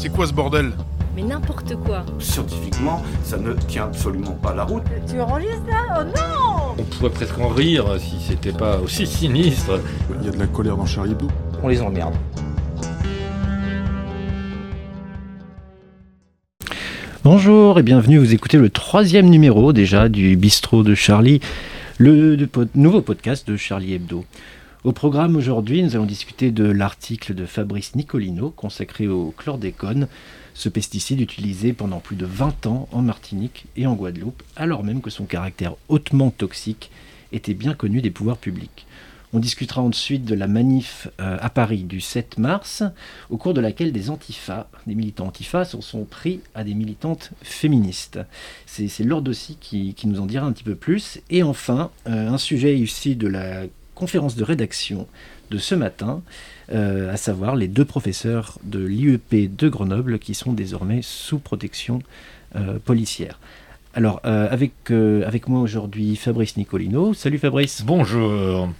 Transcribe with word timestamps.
C'est 0.00 0.08
quoi 0.08 0.26
ce 0.26 0.32
bordel 0.32 0.72
Mais 1.14 1.22
n'importe 1.22 1.76
quoi. 1.76 2.06
Scientifiquement, 2.18 3.02
ça 3.22 3.36
ne 3.36 3.52
tient 3.52 3.84
absolument 3.84 4.32
pas 4.32 4.54
la 4.54 4.64
route. 4.64 4.82
Tu 5.06 5.20
enregistres 5.20 5.66
là 5.68 6.00
Oh 6.00 6.04
non 6.04 6.74
On 6.78 6.82
pourrait 6.84 7.10
presque 7.10 7.38
en 7.38 7.48
rire 7.48 7.84
si 7.98 8.16
c'était 8.26 8.52
pas 8.52 8.78
aussi 8.78 9.06
sinistre. 9.06 9.78
Il 10.18 10.24
y 10.24 10.28
a 10.30 10.32
de 10.32 10.38
la 10.38 10.46
colère 10.46 10.78
dans 10.78 10.86
Charlie 10.86 11.12
Hebdo. 11.12 11.28
On 11.62 11.68
les 11.68 11.82
emmerde. 11.82 12.14
Bonjour 17.22 17.78
et 17.78 17.82
bienvenue, 17.82 18.16
vous 18.16 18.32
écoutez 18.32 18.56
le 18.56 18.70
troisième 18.70 19.28
numéro 19.28 19.74
déjà 19.74 20.08
du 20.08 20.34
Bistrot 20.34 20.82
de 20.82 20.94
Charlie, 20.94 21.42
le 21.98 22.38
nouveau 22.74 23.02
podcast 23.02 23.46
de 23.46 23.58
Charlie 23.58 23.92
Hebdo. 23.92 24.24
Au 24.82 24.92
programme 24.92 25.36
aujourd'hui, 25.36 25.82
nous 25.82 25.94
allons 25.94 26.06
discuter 26.06 26.50
de 26.50 26.64
l'article 26.64 27.34
de 27.34 27.44
Fabrice 27.44 27.94
Nicolino 27.96 28.48
consacré 28.48 29.08
au 29.08 29.30
chlordécone, 29.36 30.08
ce 30.54 30.70
pesticide 30.70 31.20
utilisé 31.20 31.74
pendant 31.74 32.00
plus 32.00 32.16
de 32.16 32.24
20 32.24 32.64
ans 32.66 32.88
en 32.90 33.02
Martinique 33.02 33.66
et 33.76 33.86
en 33.86 33.92
Guadeloupe, 33.92 34.42
alors 34.56 34.82
même 34.82 35.02
que 35.02 35.10
son 35.10 35.26
caractère 35.26 35.74
hautement 35.90 36.30
toxique 36.30 36.90
était 37.30 37.52
bien 37.52 37.74
connu 37.74 38.00
des 38.00 38.10
pouvoirs 38.10 38.38
publics. 38.38 38.86
On 39.34 39.38
discutera 39.38 39.82
ensuite 39.82 40.24
de 40.24 40.34
la 40.34 40.48
manif 40.48 41.08
euh, 41.20 41.36
à 41.42 41.50
Paris 41.50 41.84
du 41.84 42.00
7 42.00 42.38
mars, 42.38 42.82
au 43.28 43.36
cours 43.36 43.52
de 43.52 43.60
laquelle 43.60 43.92
des 43.92 44.08
antifas, 44.08 44.66
des 44.86 44.94
militants 44.94 45.26
antifas, 45.26 45.66
se 45.66 45.78
sont 45.82 46.04
pris 46.04 46.40
à 46.54 46.64
des 46.64 46.74
militantes 46.74 47.32
féministes. 47.42 48.18
C'est 48.64 48.88
Dossi 49.04 49.58
qui, 49.60 49.92
qui 49.92 50.08
nous 50.08 50.20
en 50.20 50.26
dira 50.26 50.46
un 50.46 50.52
petit 50.52 50.64
peu 50.64 50.74
plus. 50.74 51.20
Et 51.28 51.42
enfin, 51.42 51.90
euh, 52.08 52.30
un 52.30 52.38
sujet 52.38 52.78
issu 52.78 53.14
de 53.14 53.28
la 53.28 53.66
conférence 54.00 54.34
de 54.34 54.44
rédaction 54.44 55.06
de 55.50 55.58
ce 55.58 55.74
matin, 55.74 56.22
euh, 56.72 57.12
à 57.12 57.16
savoir 57.16 57.54
les 57.54 57.68
deux 57.68 57.84
professeurs 57.84 58.58
de 58.64 58.80
l'IEP 58.84 59.54
de 59.54 59.68
Grenoble 59.68 60.18
qui 60.18 60.34
sont 60.34 60.52
désormais 60.52 61.00
sous 61.02 61.38
protection 61.38 62.00
euh, 62.56 62.78
policière. 62.84 63.38
Alors, 63.92 64.20
euh, 64.24 64.48
avec, 64.50 64.72
euh, 64.90 65.26
avec 65.26 65.48
moi 65.48 65.60
aujourd'hui 65.60 66.16
Fabrice 66.16 66.56
Nicolino. 66.56 67.12
Salut 67.12 67.38
Fabrice. 67.38 67.82
Bonjour. 67.84 68.70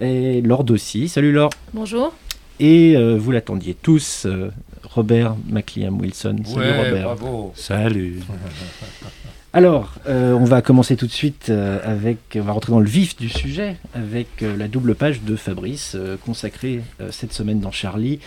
Et 0.00 0.40
Laure 0.40 0.64
Dossi. 0.64 1.08
Salut 1.08 1.32
Laure. 1.32 1.50
Bonjour. 1.74 2.14
Et 2.60 2.94
euh, 2.96 3.16
vous 3.18 3.32
l'attendiez 3.32 3.74
tous, 3.74 4.26
euh, 4.26 4.50
Robert 4.84 5.34
McLean 5.48 5.92
Wilson. 5.98 6.36
Salut 6.44 6.60
ouais, 6.60 6.84
Robert. 6.88 7.04
bravo. 7.04 7.52
Salut. 7.56 8.20
Alors, 9.52 9.94
euh, 10.06 10.32
on 10.34 10.44
va 10.44 10.62
commencer 10.62 10.96
tout 10.96 11.08
de 11.08 11.12
suite 11.12 11.48
euh, 11.50 11.80
avec, 11.82 12.18
on 12.36 12.42
va 12.42 12.52
rentrer 12.52 12.70
dans 12.70 12.78
le 12.78 12.88
vif 12.88 13.16
du 13.16 13.28
sujet 13.28 13.76
avec 13.94 14.28
euh, 14.42 14.56
la 14.56 14.68
double 14.68 14.94
page 14.94 15.22
de 15.22 15.34
Fabrice 15.34 15.96
consacrée 16.24 16.82
cette 17.10 17.32
semaine 17.32 17.58
dans 17.58 17.72
Charlie 17.72 18.20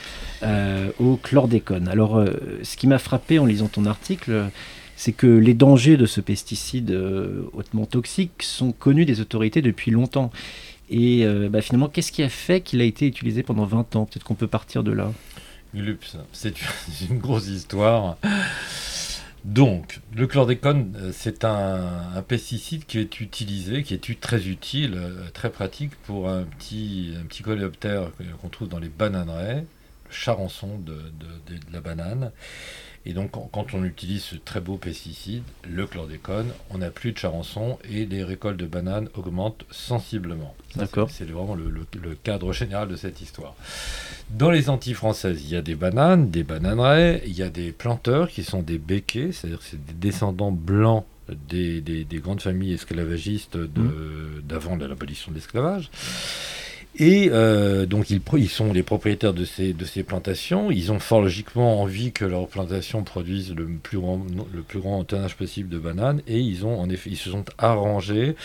au 1.00 1.16
chlordécone. 1.16 1.88
Alors, 1.88 2.24
ce 2.62 2.76
qui 2.76 2.88
m'a 2.88 3.00
frappé 3.00 3.40
en 3.40 3.46
lisant 3.46 3.68
ton 3.68 3.86
article, 3.86 4.50
c'est 4.98 5.14
que 5.14 5.28
les 5.28 5.54
dangers 5.54 5.96
de 5.96 6.06
ce 6.06 6.20
pesticide 6.20 6.92
hautement 7.54 7.86
toxique 7.86 8.42
sont 8.44 8.72
connus 8.74 9.06
des 9.06 9.22
autorités 9.22 9.62
depuis 9.62 9.92
longtemps. 9.92 10.32
Et 10.90 11.26
bah, 11.50 11.62
finalement, 11.62 11.88
qu'est-ce 11.88 12.12
qui 12.12 12.24
a 12.24 12.30
fait 12.30 12.62
qu'il 12.62 12.82
a 12.82 12.84
été 12.84 13.08
utilisé 13.08 13.44
pendant 13.44 13.66
20 13.66 13.96
ans? 13.96 14.06
Peut-être 14.06 14.26
qu'on 14.26 14.36
peut 14.36 14.48
partir 14.48 14.84
de 14.84 14.92
là. 14.92 15.12
Glups, 15.74 16.18
c'est 16.34 16.54
une 17.10 17.20
grosse 17.20 17.48
histoire. 17.48 18.18
Donc, 19.44 20.00
le 20.16 20.26
chlordécone, 20.26 20.96
euh, 20.96 21.12
c'est 21.14 21.44
un, 21.44 22.24
pesticide 22.28 22.86
qui 22.86 23.00
est 23.00 23.20
utilisé, 23.20 23.84
qui 23.84 23.94
est 23.94 24.20
très 24.22 24.48
utile, 24.48 24.94
euh, 24.96 25.30
très 25.34 25.50
pratique 25.50 25.96
pour 26.06 26.30
un 26.30 26.44
petit, 26.44 27.14
coléoptère 27.44 28.12
qu'on 28.42 28.48
trouve 28.48 28.70
dans 28.70 28.80
les 28.80 28.88
bananeraies, 28.88 29.66
le 30.08 30.14
charançon 30.14 30.78
de 30.78 30.98
la 31.74 31.82
banane. 31.82 32.32
Et 33.06 33.12
donc, 33.14 33.32
quand- 33.32 33.74
on 33.74 33.84
utilise 33.84 34.24
ce 34.24 34.36
très 34.36 34.62
beau 34.62 34.78
pesticide, 34.78 35.44
le 35.70 35.86
chlordécone, 35.86 36.48
on 36.70 36.78
n'a 36.78 36.90
plus 36.90 37.12
de 37.12 37.18
charançon 37.18 37.78
et 37.90 38.06
les 38.06 38.24
récoltes 38.24 38.56
de 38.58 38.66
bananes 38.66 39.10
augmentent 39.16 39.66
sensiblement. 39.72 40.56
D'accord. 40.78 41.10
C'est 41.10 41.26
vraiment 41.30 41.56
le, 41.56 41.70
le- 41.70 41.86
le 42.02 42.16
cadre 42.16 42.54
général 42.54 42.88
de 42.88 42.96
cette 42.96 43.20
histoire. 43.22 43.56
Dans 44.30 44.52
les 44.52 44.70
Antilles 44.70 44.94
françaises, 44.94 45.42
il 45.44 45.50
y 45.50 45.56
a 45.58 45.62
des 45.62 45.76
bananes, 45.76 46.30
des 46.30 46.44
bananeraies, 46.44 47.22
il 47.26 47.34
y 47.34 47.44
a 47.44 47.50
des 47.50 47.72
planteurs 47.74 48.30
qui 48.30 48.44
sont 48.44 48.62
des 48.62 48.78
béquets, 48.78 49.32
c'est-à-dire 49.34 49.60
que 49.60 49.66
c'est 49.66 49.86
des 49.86 49.94
descendants 49.94 50.52
blancs 50.54 51.04
des, 51.50 51.82
des- 51.82 52.04
des 52.06 52.18
grandes 52.20 52.42
familles 52.42 52.74
esclavagistes 52.74 53.58
de- 53.58 54.42
d'avant 54.48 54.76
l'abolition 54.78 55.32
de 55.32 55.36
l'esclavage. 55.36 55.90
Et 56.96 57.30
euh, 57.32 57.88
donc 57.88 58.12
ils, 58.12 58.50
sont 58.50 58.72
les 58.72 58.84
propriétaires 58.84 59.34
de 59.34 59.46
ces, 59.46 59.74
de 59.74 59.86
ces 59.86 60.04
plantations. 60.04 60.70
Ils 60.70 60.92
ont 60.92 61.00
fort 61.00 61.22
logiquement 61.22 61.82
envie 61.82 62.12
que 62.12 62.24
leurs 62.24 62.48
plantations 62.48 63.04
produisent 63.04 63.54
le 63.56 63.66
plus 63.66 63.98
grand, 63.98 64.22
le 64.54 64.62
plus 64.62 64.80
grand 64.80 65.04
tonnage 65.04 65.36
possible 65.36 65.70
de 65.70 65.80
bananes. 65.80 66.22
Et 66.28 66.40
ils, 66.40 66.66
ont, 66.66 66.80
en 66.80 66.90
effet, 66.90 67.10
ils 67.10 67.18
se 67.18 67.32
sont 67.32 67.46
arrangés 67.58 68.36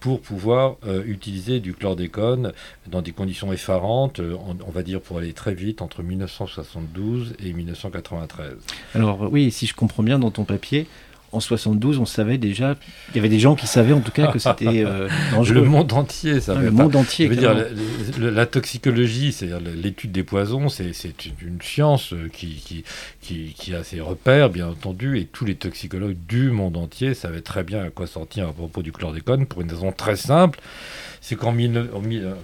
pour 0.00 0.20
pouvoir 0.20 0.76
euh, 0.84 1.04
utiliser 1.06 1.60
du 1.60 1.74
chlordécone 1.74 2.52
dans 2.88 3.02
des 3.02 3.12
conditions 3.12 3.52
effarantes, 3.52 4.18
euh, 4.18 4.36
on, 4.66 4.70
va 4.72 4.82
dire 4.82 5.00
pour 5.00 5.18
aller 5.18 5.32
très 5.32 5.54
vite, 5.54 5.80
entre 5.80 6.02
1972 6.02 7.34
et 7.38 7.52
1993. 7.52 8.56
Alors 8.96 9.30
oui, 9.30 9.52
si 9.52 9.66
je 9.66 9.74
comprends 9.76 10.02
bien 10.02 10.18
dans 10.18 10.32
ton 10.32 10.42
papier, 10.42 10.88
en 11.32 11.40
72, 11.40 11.98
on 11.98 12.04
savait 12.04 12.38
déjà, 12.38 12.76
il 13.10 13.16
y 13.16 13.18
avait 13.18 13.28
des 13.28 13.38
gens 13.40 13.54
qui 13.54 13.66
savaient 13.66 13.94
en 13.94 14.00
tout 14.00 14.12
cas 14.12 14.28
que 14.28 14.38
c'était 14.38 14.84
euh, 14.84 15.08
dangereux. 15.32 15.54
Le 15.54 15.64
monde 15.64 15.92
entier, 15.94 16.40
ça 16.40 16.54
Ah, 16.56 16.60
le 16.60 16.66
pas- 16.66 16.82
monde 16.82 16.96
entier. 16.96 17.26
Je 17.26 17.30
veux 17.30 17.36
dire, 17.36 17.54
la, 18.18 18.46
toxicologie, 18.46 19.32
c'est-à-dire 19.32 19.60
l'étude 19.74 20.12
des 20.12 20.22
poisons, 20.24 20.68
c'est 20.68 20.92
une, 21.40 21.60
science 21.62 22.12
euh, 22.12 22.28
qui, 22.32 22.56
qui, 22.56 22.84
qui, 23.20 23.54
qui 23.56 23.74
a 23.74 23.82
ses 23.82 24.00
repères, 24.00 24.50
bien 24.50 24.68
entendu, 24.68 25.18
et 25.18 25.24
tous 25.24 25.44
les 25.44 25.54
toxicologues 25.54 26.16
du 26.28 26.50
monde 26.50 26.76
entier 26.76 27.14
savaient 27.14 27.40
très 27.40 27.62
bien 27.64 27.84
à 27.84 27.90
quoi 27.90 28.06
sortir 28.06 28.48
à 28.48 28.52
propos 28.52 28.82
du 28.82 28.92
chlordécone, 28.92 29.46
pour 29.46 29.62
une 29.62 29.70
raison 29.70 29.92
très 29.92 30.16
simple. 30.16 30.60
C'est 31.24 31.36
qu'en 31.36 31.52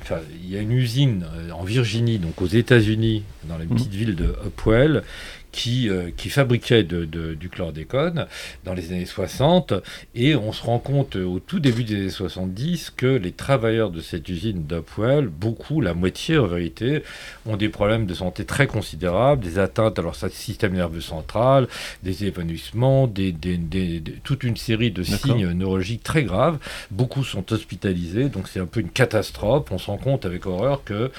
enfin, 0.01 0.21
il 0.43 0.51
y 0.51 0.57
a 0.57 0.61
une 0.61 0.71
usine 0.73 1.27
euh, 1.37 1.51
en 1.51 1.65
Virginie, 1.65 2.19
donc 2.21 2.41
aux 2.41 2.47
États-Unis, 2.47 3.25
dans 3.49 3.59
la 3.59 3.65
Mhm. 3.65 3.75
petite 3.75 3.93
ville 3.93 4.15
de 4.15 4.35
Hopewell, 4.47 5.03
qui, 5.51 5.89
euh, 5.89 6.11
qui 6.15 6.29
fabriquait 6.29 6.85
de- 6.85 7.07
de- 7.07 7.33
du 7.33 7.49
chlordécone 7.49 8.27
dans 8.67 8.75
les 8.75 8.93
années 8.93 9.07
60 9.07 9.73
et 10.15 10.37
on 10.37 10.53
se 10.53 10.63
rend 10.63 10.79
compte 10.79 11.17
euh, 11.17 11.25
au 11.25 11.41
tout 11.41 11.59
début 11.59 11.85
des 11.85 11.95
années 11.97 12.11
70 12.11 12.91
que 12.95 13.07
les 13.07 13.33
travailleurs 13.33 13.91
de 13.91 14.03
cette 14.03 14.29
usine 14.29 14.65
d'Upwell, 14.67 15.27
beaucoup, 15.27 15.81
la 15.81 15.95
moitié 15.95 16.37
en 16.37 16.47
vérité, 16.47 17.03
ont 17.47 17.57
des 17.57 17.71
problèmes 17.71 18.05
de 18.05 18.13
santé 18.13 18.45
très 18.45 18.67
considérables, 18.67 19.43
des 19.43 19.59
atteintes 19.59 19.99
à 19.99 20.03
leur 20.03 20.15
système 20.17 20.75
nerveux 20.75 21.01
central, 21.01 21.67
des 22.03 22.25
évanouissements, 22.27 23.07
des, 23.07 23.33
des- 23.33 23.57
des- 23.57 24.01
toute 24.23 24.45
une 24.45 24.59
série 24.59 24.91
de 24.91 25.03
signes 25.03 25.51
neurologiques 25.53 26.03
très 26.03 26.25
graves. 26.25 26.59
Beaucoup 26.91 27.25
sont 27.25 27.51
hospitalisés, 27.53 28.29
donc 28.29 28.49
c'est 28.49 28.61
un 28.61 28.67
peu 28.69 28.81
une 28.81 28.91
catastrophe. 28.91 29.67
On 29.73 29.79
se 29.79 29.87
rend 29.87 29.97
compte 29.99 30.25
avec 30.25 30.47
horreur 30.47 30.85
que 30.85 31.11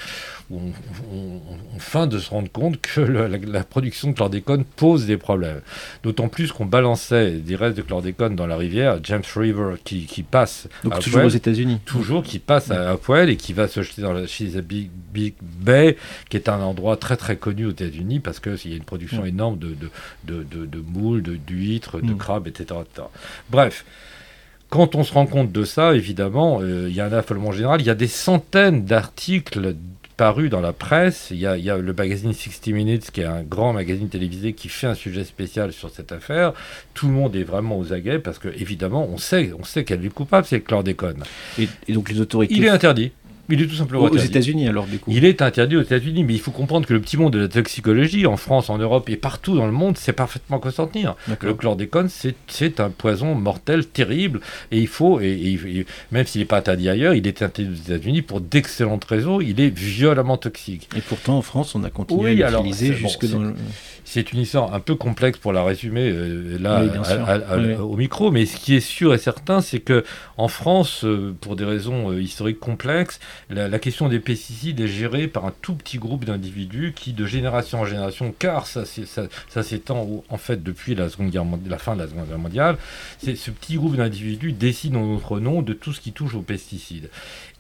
on, 0.52 0.56
on- 1.14 1.16
on- 1.16 1.42
on 1.76 1.80
feint 1.80 2.08
de 2.08 2.18
se 2.18 2.30
rendre 2.30 2.50
compte 2.52 2.80
que 2.82 3.02
le- 3.02 3.28
la, 3.28 3.38
la 3.38 3.64
production 3.64 4.10
de 4.10 4.14
chlordécone 4.16 4.64
pose 4.64 5.06
des 5.06 5.18
problèmes. 5.18 5.62
D'autant 6.04 6.28
plus 6.30 6.52
qu'on 6.52 6.66
balançait 6.66 7.34
des 7.34 7.56
restes 7.56 7.78
de 7.78 7.82
chlordécone 7.84 8.36
dans 8.36 8.48
la 8.48 8.58
rivière, 8.58 9.00
James 9.04 9.22
River, 9.36 9.76
qui, 9.84 10.06
qui 10.06 10.24
passe 10.24 10.68
Donc 10.84 10.94
à 10.96 11.00
toujours 11.00 11.24
aux 11.26 11.30
États-Unis. 11.30 11.80
toujours 11.86 12.24
qui 12.24 12.40
passe 12.40 12.72
à 12.72 12.94
Hopewell 12.94 13.30
et 13.30 13.36
qui 13.36 13.54
va 13.54 13.68
se 13.68 13.82
jeter 13.84 14.02
dans 14.02 14.14
la 14.14 14.26
Chesapeake 14.26 14.90
Big 15.14 15.34
Bay, 15.42 15.98
qui 16.30 16.38
est 16.38 16.50
un 16.50 16.60
endroit 16.62 16.98
très 16.98 17.18
très 17.18 17.36
connu 17.36 17.66
aux 17.66 17.72
États-Unis 17.72 18.20
parce 18.20 18.40
qu'il 18.40 18.72
y 18.72 18.74
a 18.74 18.78
une 18.78 18.84
production 18.84 19.26
énorme 19.26 19.58
de, 19.60 19.70
de, 19.76 19.90
de, 20.24 20.44
de- 20.44 20.66
de 20.66 20.80
moules, 20.80 21.22
d'huîtres, 21.22 22.00
de, 22.02 22.14
Mm. 22.14 22.18
crabes, 22.18 22.48
etc., 22.48 22.80
etc. 22.82 23.08
Bref. 23.50 23.86
Quand 24.70 24.96
on 24.96 25.04
se 25.04 25.14
rend 25.14 25.26
compte 25.26 25.52
de 25.52 25.64
ça, 25.64 25.96
évidemment, 25.96 26.60
euh, 26.62 26.88
il 26.90 26.96
y 26.96 27.02
a 27.02 27.06
un 27.06 27.14
affolement 27.14 27.52
général. 27.52 27.82
Il 27.82 27.88
y 27.88 27.90
a 27.90 27.96
des 27.96 28.08
centaines 28.08 28.86
d'articles 28.86 29.76
parus 30.16 30.50
dans 30.50 30.62
la 30.62 30.74
presse. 30.74 31.30
Il 31.32 31.38
y, 31.38 31.48
a, 31.48 31.58
il 31.58 31.64
y 31.64 31.70
a 31.70 31.78
le 31.78 31.94
magazine 31.94 32.34
60 32.34 32.68
Minutes, 32.68 33.10
qui 33.10 33.22
est 33.22 33.26
un 33.26 33.42
grand 33.42 33.74
magazine 33.74 34.10
télévisé 34.10 34.54
qui 34.54 34.70
fait 34.70 34.86
un 34.88 34.94
sujet 34.94 35.24
spécial 35.24 35.72
sur 35.72 35.90
cette 35.90 36.12
affaire. 36.12 36.54
Tout 36.94 37.08
le 37.08 37.14
monde 37.14 37.36
est 37.36 37.44
vraiment 37.44 37.80
aux 37.80 37.94
aguets 37.94 38.20
parce 38.20 38.38
que, 38.38 38.50
évidemment, 38.50 39.08
on 39.10 39.18
sait, 39.18 39.52
on 39.58 39.64
sait 39.64 39.84
qu'elle 39.86 40.06
est 40.06 40.14
coupable, 40.14 40.46
c'est 40.46 40.58
le 40.58 40.64
chlordécone. 40.64 41.24
Et, 41.58 41.68
et 41.88 41.94
donc 41.94 42.10
les 42.10 42.20
autorités. 42.20 42.54
Il 42.54 42.66
est 42.66 42.70
interdit. 42.70 43.12
Il 43.50 43.62
est 43.62 43.68
tout 43.68 43.76
simplement 43.76 44.04
aux. 44.04 44.16
États-Unis 44.18 44.68
alors 44.68 44.86
du 44.86 45.00
coup. 45.00 45.10
Il 45.14 45.26
est 45.26 45.42
interdit 45.42 45.76
aux 45.76 45.82
États-Unis, 45.82 46.24
mais 46.24 46.34
il 46.34 46.40
faut 46.40 46.52
comprendre 46.52 46.86
que 46.88 46.94
le 46.94 47.02
petit 47.02 47.18
monde 47.18 47.34
de 47.34 47.40
la 47.40 47.48
toxicologie, 47.48 48.26
en 48.28 48.38
France, 48.38 48.70
en 48.70 48.78
Europe 48.78 49.10
et 49.10 49.16
partout 49.16 49.56
dans 49.56 49.66
le 49.66 49.72
monde, 49.72 49.98
c'est 49.98 50.14
parfaitement 50.14 50.60
quoi 50.60 50.72
s'en 50.72 50.88
tenir. 50.88 51.16
Le 51.42 51.54
chlordécone, 51.54 52.10
c'est- 52.10 52.80
un 52.80 52.90
poison 52.90 53.36
mortel, 53.36 53.86
terrible, 53.86 54.40
et 54.72 54.80
il 54.80 54.88
faut, 54.88 55.20
et, 55.20 55.86
même 56.12 56.26
s'il 56.26 56.42
n'est 56.42 56.46
pas 56.46 56.58
interdit 56.58 56.88
ailleurs, 56.90 57.14
il 57.14 57.26
est 57.28 57.42
interdit 57.42 57.68
aux 57.72 57.92
États-Unis 57.94 58.22
pour 58.22 58.42
d'excellentes 58.42 59.04
raisons, 59.06 59.42
il 59.42 59.60
est 59.60 59.70
violemment 59.70 60.38
toxique. 60.38 60.88
Et 60.96 61.02
pourtant 61.02 61.38
en 61.38 61.42
France, 61.42 61.74
on 61.76 61.84
a 61.84 61.90
continué 61.90 62.36
Oui, 62.36 62.44
à 62.44 62.52
l'utiliser 62.52 62.92
bon, 62.92 62.96
jusque 62.98 63.22
c'est- 63.26 63.32
dans 63.34 63.40
le. 63.40 63.54
C'est 64.06 64.34
une 64.34 64.40
histoire 64.40 64.74
un 64.74 64.80
peu 64.80 64.96
complexe 64.96 65.38
pour 65.38 65.54
la 65.54 65.64
résumer 65.64 66.10
euh, 66.12 66.58
là 66.60 66.82
Oui, 66.84 66.90
à- 67.06 67.12
à- 67.12 67.34
à- 67.54 67.58
Oui. 67.60 67.74
au 67.76 67.96
micro, 67.96 68.32
mais 68.32 68.46
ce 68.48 68.58
qui 68.58 68.76
est 68.76 68.80
sûr 68.80 69.14
et 69.14 69.20
certain, 69.20 69.62
c'est 69.62 69.80
que 69.80 70.04
en 70.38 70.48
France, 70.48 71.04
euh, 71.04 71.36
pour 71.40 71.56
des 71.56 71.66
raisons 71.66 72.10
euh, 72.12 72.20
historiques 72.22 72.60
complexes, 72.60 73.20
la, 73.50 73.80
question 73.80 74.10
des 74.10 74.20
pesticides 74.20 74.80
est 74.80 74.88
gérée 74.88 75.28
par 75.28 75.46
un 75.46 75.54
tout 75.62 75.74
petit 75.74 75.98
groupe 75.98 76.26
d'individus 76.26 76.94
qui, 76.96 77.14
de 77.14 77.26
génération 77.26 77.82
en 77.82 77.86
génération, 77.86 78.34
car 78.38 78.68
ça, 78.68 78.84
s'étend 78.86 80.24
en 80.30 80.38
fait 80.38 80.64
depuis 80.64 80.96
la, 80.96 81.10
seconde 81.10 81.32
guerre 81.32 81.46
la 81.68 81.78
fin 81.78 81.96
de 81.96 82.02
la 82.02 82.08
Seconde 82.08 82.28
Guerre 82.28 82.40
mondiale, 82.40 82.78
ce 83.22 83.52
petit 83.52 83.76
groupe 83.76 83.96
d'individus 83.96 84.52
décide 84.52 84.96
en 84.96 85.06
notre 85.06 85.40
nom 85.40 85.62
de 85.62 85.74
tout 85.74 85.94
ce 85.94 86.02
qui 86.02 86.12
touche 86.12 86.36
aux 86.36 86.42
pesticides. 86.42 87.10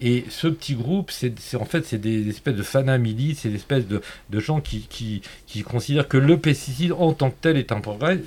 Et 0.01 0.25
ce 0.29 0.47
petit 0.47 0.75
groupe, 0.75 1.11
c'est 1.11 1.33
en 1.55 1.65
fait 1.65 1.85
c'est 1.85 1.97
des 1.97 2.29
espèces 2.29 2.55
de 2.55 2.63
fanamilies, 2.63 3.35
c'est 3.35 3.49
des 3.49 3.55
espèces 3.55 3.85
de, 3.87 4.01
gens 4.39 4.61
qui 4.61 5.21
considèrent 5.65 6.07
que 6.07 6.17
le 6.17 6.37
pesticide 6.37 6.93
en 6.93 7.13
tant 7.13 7.29
que 7.31 7.35
tel 7.41 7.57
est 7.57 7.71
un 7.71 7.81
progrès. 7.81 8.19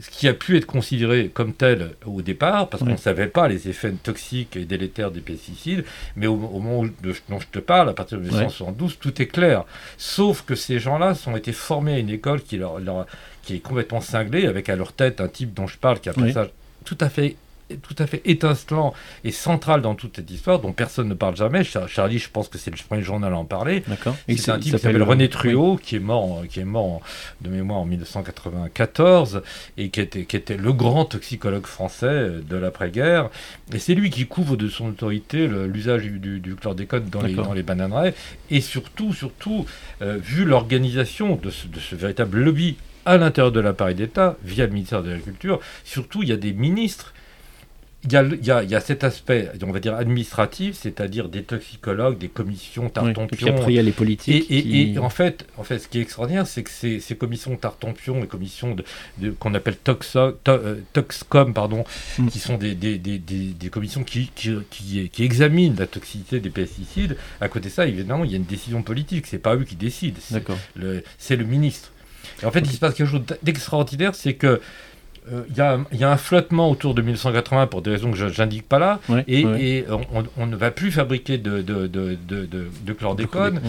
Ce 0.00 0.10
qui 0.10 0.28
a 0.28 0.34
pu 0.34 0.56
être 0.56 0.66
considéré 0.66 1.28
comme 1.32 1.52
tel 1.52 1.90
au 2.06 2.22
départ, 2.22 2.68
parce 2.68 2.82
qu'on 2.84 2.90
ne 2.90 2.96
savait 2.96 3.26
pas 3.26 3.48
les 3.48 3.68
effets 3.68 3.90
toxiques 3.92 4.56
et 4.56 4.64
délétères 4.64 5.10
des 5.10 5.20
pesticides, 5.20 5.84
mais 6.14 6.26
au, 6.28 6.34
au 6.34 6.60
moment 6.60 6.84
de- 7.02 7.14
dont 7.28 7.40
je 7.40 7.46
te 7.48 7.58
parle, 7.58 7.88
à 7.88 7.94
partir 7.94 8.18
de 8.18 8.22
1972, 8.24 8.98
tout 9.00 9.20
est 9.20 9.26
clair. 9.26 9.64
Sauf 9.96 10.42
que 10.42 10.54
ces 10.54 10.78
gens-là 10.78 11.14
ont 11.26 11.36
été 11.36 11.52
formés 11.52 11.94
à 11.94 11.98
une 11.98 12.10
école 12.10 12.42
qui, 12.42 12.56
leur, 12.58 12.78
leur- 12.78 13.06
qui 13.42 13.56
est 13.56 13.60
complètement 13.60 14.00
cinglée, 14.00 14.46
avec 14.46 14.68
à 14.68 14.76
leur 14.76 14.92
tête 14.92 15.20
un 15.20 15.28
type 15.28 15.52
dont 15.54 15.66
je 15.66 15.78
parle, 15.78 15.98
qui 16.00 16.08
a 16.08 16.12
un 16.16 16.20
Oui. 16.22 16.28
passage 16.32 16.50
tout 16.84 16.98
à 17.00 17.08
fait 17.08 17.36
tout 17.82 17.94
à 17.98 18.06
fait 18.06 18.22
étincelant 18.24 18.94
et 19.24 19.30
central 19.32 19.82
dans 19.82 19.94
toute 19.94 20.16
cette 20.16 20.30
histoire 20.30 20.58
dont 20.60 20.72
personne 20.72 21.08
ne 21.08 21.14
parle 21.14 21.36
jamais. 21.36 21.64
Char- 21.64 21.88
Charlie, 21.88 22.18
je 22.18 22.30
pense 22.30 22.48
que 22.48 22.56
c'est 22.58 22.70
le 22.70 22.76
premier 22.86 23.02
journal 23.02 23.32
à 23.32 23.36
en 23.36 23.44
parler. 23.44 23.82
C'est 24.36 24.50
un 24.50 24.54
type 24.58 24.72
qui 24.76 24.78
s'appelle 24.82 25.02
René 25.10 25.28
Truot, 25.28 25.76
qui 25.76 25.96
est 25.96 26.00
mort, 26.00 26.42
qui 26.48 26.60
est 26.60 26.64
mort 26.64 27.00
de 27.42 27.50
mémoire 27.50 27.80
en 27.80 27.84
1994 27.86 29.42
et 29.76 29.88
qui 29.90 30.00
était, 30.00 30.24
qui 30.24 30.36
était 30.36 30.56
le 30.56 30.72
grand 30.72 31.04
toxicologue 31.04 31.66
français 31.66 32.30
de 32.48 32.56
l'après-guerre. 32.56 33.30
Et 33.72 33.78
c'est 33.78 33.94
lui 33.94 34.10
qui 34.10 34.26
couvre 34.26 34.56
de 34.56 34.68
son 34.68 34.88
autorité 34.88 35.46
l'usage 35.48 36.02
du, 36.02 36.18
du, 36.18 36.40
du 36.40 36.54
chlordécone 36.54 37.04
dans 37.10 37.22
les, 37.22 37.34
dans 37.48 37.52
les 37.54 37.62
bananeraies. 37.62 38.14
Et 38.50 38.60
surtout, 38.60 39.12
surtout, 39.12 39.66
euh, 40.02 40.18
vu 40.20 40.44
l'organisation 40.44 41.36
de 41.36 41.50
ce 41.50 41.94
véritable 41.94 42.40
lobby 42.40 42.76
à 43.04 43.16
l'intérieur 43.16 43.52
de 43.52 43.60
l'appareil 43.60 43.94
d'État, 43.94 44.36
via 44.44 44.66
le 44.66 44.72
ministère 44.72 45.02
de 45.02 45.08
l'Agriculture, 45.10 45.60
surtout, 45.84 46.22
il 46.22 46.28
y 46.28 46.32
a 46.32 46.36
des 46.36 46.52
ministres 46.52 47.14
il 48.04 48.12
y, 48.12 48.16
a, 48.16 48.22
le- 48.22 48.38
il, 48.40 48.46
y 48.46 48.50
a, 48.52 48.62
il 48.62 48.70
y 48.70 48.76
a 48.76 48.80
cet 48.80 49.02
aspect, 49.02 49.50
on 49.66 49.72
va 49.72 49.80
dire, 49.80 49.94
administratif, 49.94 50.76
c'est-à-dire 50.80 51.28
des 51.28 51.42
toxicologues, 51.42 52.16
des 52.16 52.28
commissions, 52.28 52.92
Oui. 53.02 53.10
Et 53.10 53.48
après, 53.48 53.72
il 53.72 53.74
y 53.74 53.78
a 53.78 53.82
les 53.82 53.90
politiques. 53.90 54.46
et- 54.50 54.62
qui- 54.62 54.92
et 54.94 54.98
en, 54.98 55.10
fait, 55.10 55.44
en 55.56 55.64
fait, 55.64 55.80
ce 55.80 55.88
qui 55.88 55.98
est 55.98 56.02
extraordinaire, 56.02 56.46
c'est 56.46 56.62
que 56.62 56.70
ces, 56.70 57.00
ces 57.00 57.16
commissions 57.16 57.56
Tartampion 57.56 58.22
et 58.22 58.28
commissions 58.28 58.76
de, 58.76 58.84
de- 59.18 59.30
qu'on 59.30 59.52
appelle 59.54 59.74
Toxo- 59.84 60.34
to- 60.44 60.52
euh, 60.52 60.76
Toxcom, 60.92 61.52
pardon, 61.52 61.82
Mm. 62.18 62.28
qui 62.28 62.38
sont 62.38 62.56
des, 62.56 62.76
des, 62.76 62.98
des, 62.98 63.18
des, 63.18 63.68
commissions 63.68 64.04
qui, 64.04 64.30
qui, 64.34 64.54
qui, 64.70 65.08
qui 65.10 65.24
examinent 65.24 65.74
la 65.76 65.86
toxicité 65.88 66.38
des 66.38 66.50
pesticides, 66.50 67.16
à 67.40 67.48
côté 67.48 67.68
de 67.68 67.74
ça, 67.74 67.86
évidemment, 67.86 68.24
il 68.24 68.30
y 68.30 68.34
a 68.34 68.36
une 68.36 68.44
décision 68.44 68.82
politique. 68.82 69.26
C'est 69.26 69.38
pas 69.38 69.56
eux 69.56 69.64
qui 69.64 69.74
décident, 69.76 70.18
c'est 70.20 70.44
le, 70.76 71.02
c'est 71.18 71.34
le 71.36 71.44
ministre. 71.44 71.90
Et 72.42 72.46
en 72.46 72.52
fait, 72.52 72.60
il 72.60 72.70
se 72.70 72.78
passe 72.78 72.94
quelque 72.94 73.08
chose 73.10 73.22
d'extraordinaire, 73.42 74.14
c'est 74.14 74.34
que 74.34 74.60
euh, 75.32 75.42
il 75.50 75.56
y, 75.56 75.60
a, 75.60 75.74
un- 75.74 75.86
il 75.92 75.98
y 75.98 76.04
a 76.04 76.10
un 76.10 76.16
flottement 76.16 76.70
autour 76.70 76.94
de 76.94 77.02
1980 77.02 77.66
pour 77.68 77.82
des 77.82 77.90
raisons 77.90 78.10
que 78.10 78.16
je 78.16 78.26
n'indique 78.40 78.68
pas 78.68 78.78
là, 78.78 79.00
Ouais, 79.08 79.24
et, 79.28 79.44
ouais. 79.44 79.62
et 79.62 79.84
on, 79.90 80.24
on 80.36 80.46
ne 80.46 80.56
va 80.56 80.70
plus 80.70 80.90
fabriquer 80.90 81.38
de, 81.38 81.62
de, 81.62 82.92
chlordécone. 82.92 83.60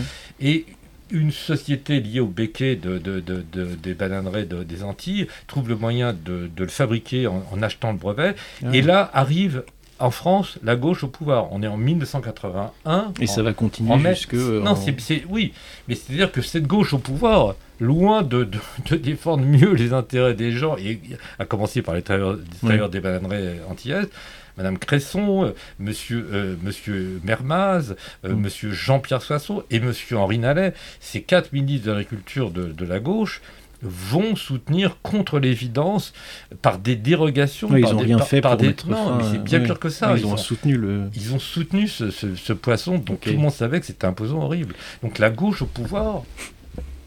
Et 0.42 0.66
une 1.12 1.32
société 1.32 2.00
liée 2.02 2.20
au 2.20 2.28
béquet 2.28 2.76
de, 2.76 3.00
de- 3.00 3.20
de- 3.20 3.44
de- 3.52 3.76
des 3.82 3.96
bananeraies 3.96 4.46
de- 4.46 4.64
des 4.64 4.84
Antilles 4.84 5.26
trouve 5.48 5.68
le 5.68 5.76
moyen 5.76 6.14
de, 6.14 6.50
de 6.56 6.64
le 6.64 6.70
fabriquer 6.70 7.26
en, 7.26 7.44
en 7.52 7.62
achetant 7.64 7.92
le 7.92 7.98
brevet. 7.98 8.36
Ah. 8.64 8.68
Et 8.74 8.82
là 8.84 9.10
arrive 9.14 9.64
en 10.00 10.12
France 10.12 10.58
la 10.64 10.76
gauche 10.76 11.04
au 11.04 11.08
pouvoir. 11.08 11.52
On 11.52 11.62
est 11.64 11.68
en 11.68 11.78
1981. 11.78 13.12
Et 13.20 13.24
en- 13.24 13.28
ça 13.28 13.44
va 13.44 13.54
continuer 13.54 13.92
en 13.92 14.00
jusque. 14.00 14.34
euh, 14.34 14.62
Non, 14.62 14.72
en- 14.72 14.76
c'est, 14.76 15.24
oui, 15.30 15.54
mais 15.88 15.96
c'est-à-dire 15.96 16.32
que 16.32 16.42
cette 16.42 16.68
gauche 16.68 16.94
au 16.94 16.98
pouvoir, 17.00 17.56
loin 17.80 18.22
de, 18.24 18.44
de- 18.44 18.58
de 18.92 18.96
défendre 18.96 19.44
mieux 19.46 19.74
les 19.74 19.94
intérêts 19.94 20.34
des 20.34 20.52
gens, 20.52 20.76
et 20.78 21.00
à 21.40 21.46
commencer 21.46 21.82
par 21.82 21.96
les 21.96 22.02
travailleurs, 22.02 22.34
les 22.36 22.58
travailleurs 22.62 22.90
des 22.90 23.00
bananeraies 23.00 23.60
antillaises, 23.70 24.10
Madame 24.58 24.78
Cresson, 24.78 25.46
euh, 25.46 25.52
Monsieur, 25.80 26.28
euh, 26.34 26.56
Monsieur 26.62 27.22
Mermaz, 27.24 27.96
euh, 28.26 28.34
Mm. 28.34 28.42
Monsieur 28.42 28.72
Jean-Pierre 28.72 29.22
Soissons 29.22 29.64
et 29.72 29.80
Monsieur 29.80 30.18
Henri 30.18 30.38
Nallet, 30.38 30.74
ces 31.00 31.22
quatre 31.22 31.54
ministres 31.54 31.88
de 31.88 31.92
l'agriculture 31.94 32.52
de, 32.52 32.66
de 32.66 32.86
la 32.86 33.00
gauche 33.00 33.42
vont 33.82 34.36
soutenir 34.36 34.98
contre 35.02 35.40
l'évidence 35.40 36.14
par 36.62 36.80
des 36.80 36.96
dérogations, 36.96 37.70
Ouais, 37.70 37.80
ils 37.80 37.84
par 37.84 37.94
n'ont 37.94 38.00
des, 38.00 38.06
rien 38.06 38.18
par- 38.18 38.28
fait 38.28 38.42
par 38.42 38.52
pour 38.58 38.62
des- 38.68 38.76
non, 38.88 39.16
mais 39.16 39.24
c'est 39.32 39.44
bien 39.44 39.60
ouais. 39.60 39.66
pire 39.66 39.80
que 39.80 39.90
ça. 39.90 40.14
Ils, 40.18 40.26
ont 40.26 40.34
ont- 40.34 40.38
soutenu 40.38 40.76
le. 40.78 41.10
ils 41.16 41.34
ont 41.34 41.40
soutenu 41.40 41.88
ce, 41.88 42.12
ce- 42.12 42.36
ce 42.36 42.54
poisson 42.54 42.98
dont 42.98 43.16
tout 43.16 43.30
le 43.30 43.38
monde 43.38 43.52
savait 43.52 43.80
que 43.80 43.86
c'était 43.86 44.06
un 44.08 44.14
poison 44.14 44.42
horrible. 44.42 44.76
Donc 45.04 45.18
la 45.20 45.30
gauche 45.30 45.62
au 45.62 45.66
pouvoir 45.66 46.24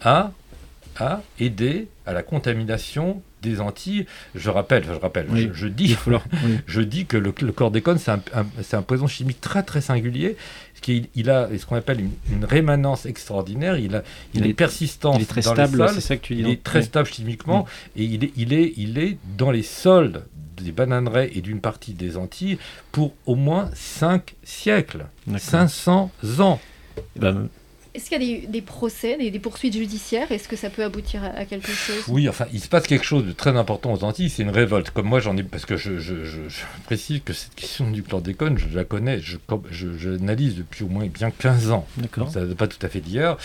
a, 0.01 0.31
a 0.99 1.21
aidé 1.39 1.87
à 2.05 2.13
la 2.13 2.23
contamination 2.23 3.21
des 3.41 3.59
Antilles. 3.59 4.05
Je 4.35 4.49
rappelle, 4.49 4.83
je 4.85 4.91
rappelle, 4.93 5.27
Oui. 5.29 5.49
je, 5.53 5.67
dis, 5.67 5.97
oui. 6.07 6.15
je 6.67 6.81
dis 6.81 7.05
que 7.05 7.17
le, 7.17 7.33
le 7.41 7.51
chlordécone, 7.51 7.97
c'est 7.97 8.11
un, 8.11 8.21
un- 8.33 8.45
c'est 8.61 8.77
un 8.77 8.81
poison 8.81 9.07
chimique 9.07 9.41
très 9.41 9.63
très 9.63 9.81
singulier, 9.81 10.37
il 10.87 11.29
a 11.29 11.49
ce 11.57 11.65
qu'on 11.65 11.75
appelle 11.75 11.99
une, 12.01 12.11
une 12.31 12.45
rémanence 12.45 13.05
extraordinaire. 13.05 13.77
Il 13.77 13.95
a, 13.95 14.03
il, 14.33 14.39
Il 14.39 14.43
a 14.43 14.45
est- 14.45 14.49
une 14.49 14.55
persistance 14.55 15.17
Il 15.17 15.23
est 15.23 15.25
très 15.25 15.41
dans 15.41 15.53
stable, 15.53 15.89
c'est 15.93 16.01
ça 16.01 16.17
que 16.17 16.21
tu 16.25 16.35
dis. 16.35 16.41
Il 16.41 16.49
est 16.49 16.63
très 16.63 16.81
stable 16.81 17.07
chimiquement 17.07 17.65
et 17.95 18.03
il 18.03 18.23
est, 18.23 18.31
il, 18.35 18.53
est, 18.53 18.73
il 18.77 18.97
est 18.97 19.17
dans 19.37 19.51
les 19.51 19.63
sols 19.63 20.23
des 20.57 20.71
bananeraies 20.71 21.31
et 21.33 21.41
d'une 21.41 21.59
partie 21.61 21.93
des 21.93 22.15
Antilles 22.15 22.57
pour 22.91 23.13
au 23.25 23.35
moins 23.35 23.69
5 23.73 24.35
siècles, 24.43 25.05
D'accord. 25.27 25.41
500 25.41 26.11
ans. 26.39 26.59
Eh 27.15 27.19
ben, 27.19 27.47
Est-ce 27.95 28.09
qu'il 28.09 28.21
y 28.23 28.35
a 28.37 28.39
des, 28.41 28.47
des 28.47 28.61
procès, 28.61 29.17
des, 29.17 29.29
des 29.29 29.39
poursuites 29.39 29.73
judiciaires? 29.77 30.31
Est-ce 30.31 30.47
que 30.47 30.55
ça 30.55 30.69
peut 30.71 30.83
aboutir 30.83 31.23
à, 31.23 31.27
à 31.27 31.45
quelque 31.45 31.71
chose? 31.71 32.03
Oui, 32.07 32.27
enfin, 32.27 32.47
il 32.51 32.59
se 32.59 32.67
passe 32.67 32.87
quelque 32.87 33.05
chose 33.05 33.23
de 33.25 33.31
très 33.33 33.55
important 33.55 33.93
aux 33.93 34.03
Antilles, 34.03 34.29
c'est 34.31 34.41
une 34.41 34.49
révolte. 34.49 34.89
Comme 34.89 35.05
moi, 35.07 35.19
j'en 35.19 35.37
ai, 35.37 35.43
parce 35.43 35.65
que 35.65 35.77
je, 35.77 35.99
je, 35.99 36.23
je- 36.25 36.49
je 36.49 36.61
précise 36.85 37.21
que 37.23 37.33
cette 37.33 37.53
question 37.53 37.91
du 37.91 38.01
chlordécone, 38.01 38.57
je 38.57 38.75
la 38.75 38.83
connais, 38.83 39.19
je, 39.19 39.37
l'analyse 40.09 40.55
depuis 40.55 40.83
au 40.83 40.87
moins 40.87 41.05
bien 41.05 41.29
15 41.31 41.69
ans. 41.71 41.85
D'accord. 41.97 42.31
Ça 42.31 42.45
date 42.45 42.57
pas 42.57 42.67
tout 42.67 42.83
à 42.83 42.89
fait 42.89 42.99
d'hier. 42.99 43.37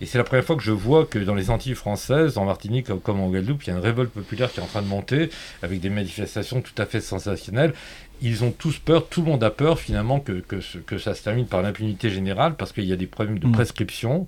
Et 0.00 0.06
c'est 0.06 0.18
la 0.18 0.24
première 0.24 0.44
fois 0.44 0.56
que 0.56 0.62
je 0.62 0.72
vois 0.72 1.04
que 1.04 1.18
dans 1.18 1.34
les 1.34 1.50
Antilles 1.50 1.74
françaises, 1.74 2.38
en 2.38 2.44
Martinique 2.44 2.86
comme 3.02 3.20
en 3.20 3.28
Guadeloupe, 3.28 3.64
il 3.64 3.68
y 3.68 3.70
a 3.72 3.76
une 3.76 3.82
révolte 3.82 4.10
populaire 4.12 4.52
qui 4.52 4.60
est 4.60 4.62
en 4.62 4.66
train 4.66 4.82
de 4.82 4.86
monter 4.88 5.30
avec 5.62 5.80
des 5.80 5.90
manifestations 5.90 6.60
tout 6.60 6.80
à 6.80 6.86
fait 6.86 7.00
sensationnelles. 7.00 7.74
Ils 8.22 8.44
ont 8.44 8.50
tous 8.50 8.78
peur, 8.78 9.08
tout 9.08 9.20
le 9.22 9.26
monde 9.28 9.44
a 9.44 9.50
peur 9.50 9.78
finalement 9.78 10.20
que, 10.20 10.42
que, 10.86 10.98
ça 10.98 11.14
se 11.14 11.22
termine 11.22 11.46
par 11.46 11.62
l'impunité 11.62 12.10
générale 12.10 12.54
parce 12.56 12.72
qu'il 12.72 12.84
y 12.84 12.92
a 12.92 12.96
des 12.96 13.06
problèmes 13.06 13.38
de 13.38 13.46
Mm. 13.46 13.52
prescription 13.52 14.26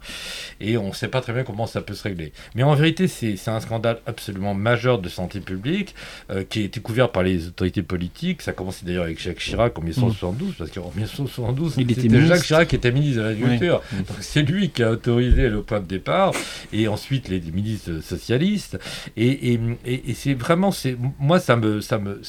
et 0.60 0.76
on 0.76 0.88
ne 0.88 0.92
sait 0.94 1.08
pas 1.08 1.20
très 1.20 1.32
bien 1.32 1.42
comment 1.44 1.66
ça 1.66 1.80
peut 1.80 1.94
se 1.94 2.02
régler. 2.02 2.32
Mais 2.54 2.62
en 2.62 2.74
vérité, 2.74 3.08
c'est 3.08 3.36
un 3.48 3.60
scandale 3.60 3.98
absolument 4.06 4.54
majeur 4.54 4.98
de 4.98 5.08
santé 5.08 5.40
publique 5.40 5.94
euh, 6.30 6.44
qui 6.48 6.60
a 6.60 6.64
été 6.64 6.80
couvert 6.80 7.10
par 7.10 7.22
les 7.22 7.46
autorités 7.48 7.82
politiques. 7.82 8.42
Ça 8.42 8.50
a 8.50 8.54
commencé 8.54 8.84
d'ailleurs 8.84 9.04
avec 9.04 9.20
Jacques 9.20 9.38
Chirac 9.38 9.78
en 9.78 9.82
1972 9.82 10.54
parce 10.58 10.70
qu'en 10.70 10.90
1972, 10.94 11.74
Il 11.78 11.90
était 11.90 12.02
c'était. 12.02 12.26
Jacques 12.26 12.42
Chirac 12.44 12.68
qui 12.68 12.76
était 12.76 12.92
ministre 12.92 13.18
de 13.22 13.28
l'Agriculture. 13.28 13.82
Oui. 13.92 13.98
Donc, 13.98 14.16
C'est 14.20 14.42
lui 14.42 14.70
qui 14.70 14.82
a 14.82 14.90
autorisé 14.92 15.48
le 15.48 15.62
point 15.62 15.80
de 15.80 15.86
départ, 15.86 16.32
et 16.72 16.88
ensuite 16.88 17.28
les 17.28 17.40
ministres 17.40 18.00
socialistes. 18.02 18.78
Et, 19.16 19.52
et, 19.54 19.60
et- 19.86 20.10
et 20.10 20.14
c'est 20.14 20.34
vraiment, 20.34 20.70
moi 21.18 21.40
ça 21.40 21.56
me, 21.56 21.80
ça 21.80 21.98
me, 21.98 22.20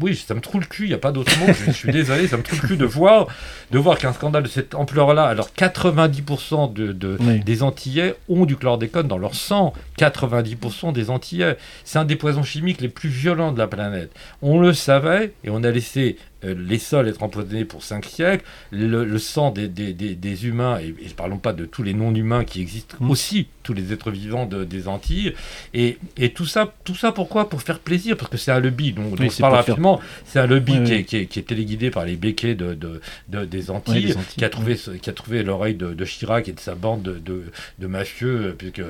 oui, 0.00 0.16
ça 0.16 0.34
me 0.34 0.40
trouve 0.40 0.63
le 0.64 0.68
cul. 0.68 0.84
Il 0.84 0.88
n'y 0.88 0.94
a 0.94 0.98
pas 0.98 1.12
d'autre 1.12 1.32
mot. 1.38 1.46
Je, 1.66 1.70
suis 1.72 1.92
désolé, 1.92 2.26
ça 2.28 2.36
me 2.36 2.42
trouve 2.42 2.60
le 2.62 2.68
cul 2.68 2.76
de 2.76 2.84
voir, 2.84 3.28
de 3.70 3.78
voir 3.78 3.98
qu'un 3.98 4.12
scandale 4.12 4.42
de 4.44 4.48
cette 4.48 4.74
ampleur-là, 4.74 5.24
alors 5.24 5.48
90% 5.56 6.72
de, 6.72 6.92
de- 6.92 7.16
Oui. 7.20 7.40
des 7.40 7.62
Antillais 7.62 8.14
ont 8.28 8.44
du 8.46 8.56
chlordécone 8.56 9.08
dans 9.08 9.18
leur 9.18 9.34
sang. 9.34 9.72
90% 9.98 10.92
des 10.92 11.10
Antillais. 11.10 11.56
C'est 11.84 11.98
un 11.98 12.04
des 12.04 12.16
poisons 12.16 12.42
chimiques 12.42 12.80
les 12.80 12.88
plus 12.88 13.08
violents 13.08 13.52
de 13.52 13.58
la 13.58 13.66
planète. 13.66 14.10
On 14.42 14.58
le 14.60 14.72
savait 14.72 15.32
et 15.44 15.50
on 15.50 15.62
a 15.64 15.70
laissé 15.70 16.16
les 16.44 16.78
sols 16.78 17.08
être 17.08 17.22
empoisonnés 17.22 17.64
pour 17.64 17.82
5 17.82 18.04
siècles, 18.04 18.44
le, 18.70 19.04
le 19.04 19.18
sang 19.18 19.50
des, 19.50 19.68
des- 19.68 19.92
des- 19.94 20.14
des 20.14 20.46
humains, 20.46 20.78
et, 20.80 20.88
et 21.04 21.08
parlons 21.16 21.38
pas 21.38 21.52
de 21.52 21.64
tous 21.64 21.82
les 21.82 21.94
non-humains 21.94 22.44
qui 22.44 22.60
existent 22.60 22.96
Mm. 23.00 23.10
aussi, 23.10 23.46
tous 23.62 23.72
les 23.72 23.92
êtres 23.92 24.10
vivants 24.10 24.46
de- 24.46 24.64
des 24.64 24.88
Antilles, 24.88 25.32
et, 25.72 25.98
et 26.18 26.30
tout 26.32 26.44
ça, 26.46 26.74
tout 26.84 26.94
ça 26.94 27.12
pourquoi? 27.12 27.48
Pour 27.48 27.62
faire 27.62 27.78
plaisir, 27.78 28.16
parce 28.16 28.30
que 28.30 28.36
c'est 28.36 28.52
un 28.52 28.60
lobby, 28.60 28.94
Oui, 28.96 29.04
je 29.20 29.28
c'est 29.28 29.40
parle 29.40 29.52
faire- 29.54 29.66
rapidement, 29.66 30.00
c'est 30.26 30.38
un 30.38 30.46
lobby 30.46 30.72
Oui, 30.78 30.84
qui, 30.84 30.92
oui. 30.92 30.98
Est, 30.98 31.04
qui, 31.04 31.16
est, 31.16 31.26
qui 31.26 31.38
est 31.38 31.42
téléguidé 31.42 31.90
par 31.90 32.04
les 32.04 32.16
béquets 32.16 32.54
de, 32.54 32.74
de- 32.74 33.00
de- 33.28 33.44
des, 33.44 33.70
Antilles, 33.70 34.14
qui 34.36 34.44
a 34.44 34.48
trouvé, 34.50 34.76
qui 35.00 35.08
a 35.10 35.12
trouvé 35.12 35.42
l'oreille 35.42 35.74
de, 35.74 36.04
Chirac 36.04 36.48
et 36.48 36.52
de 36.52 36.60
sa 36.60 36.74
bande 36.74 37.02
de, 37.02 37.86
mafieux, 37.86 38.46
euh, 38.48 38.54
puisque 38.56 38.82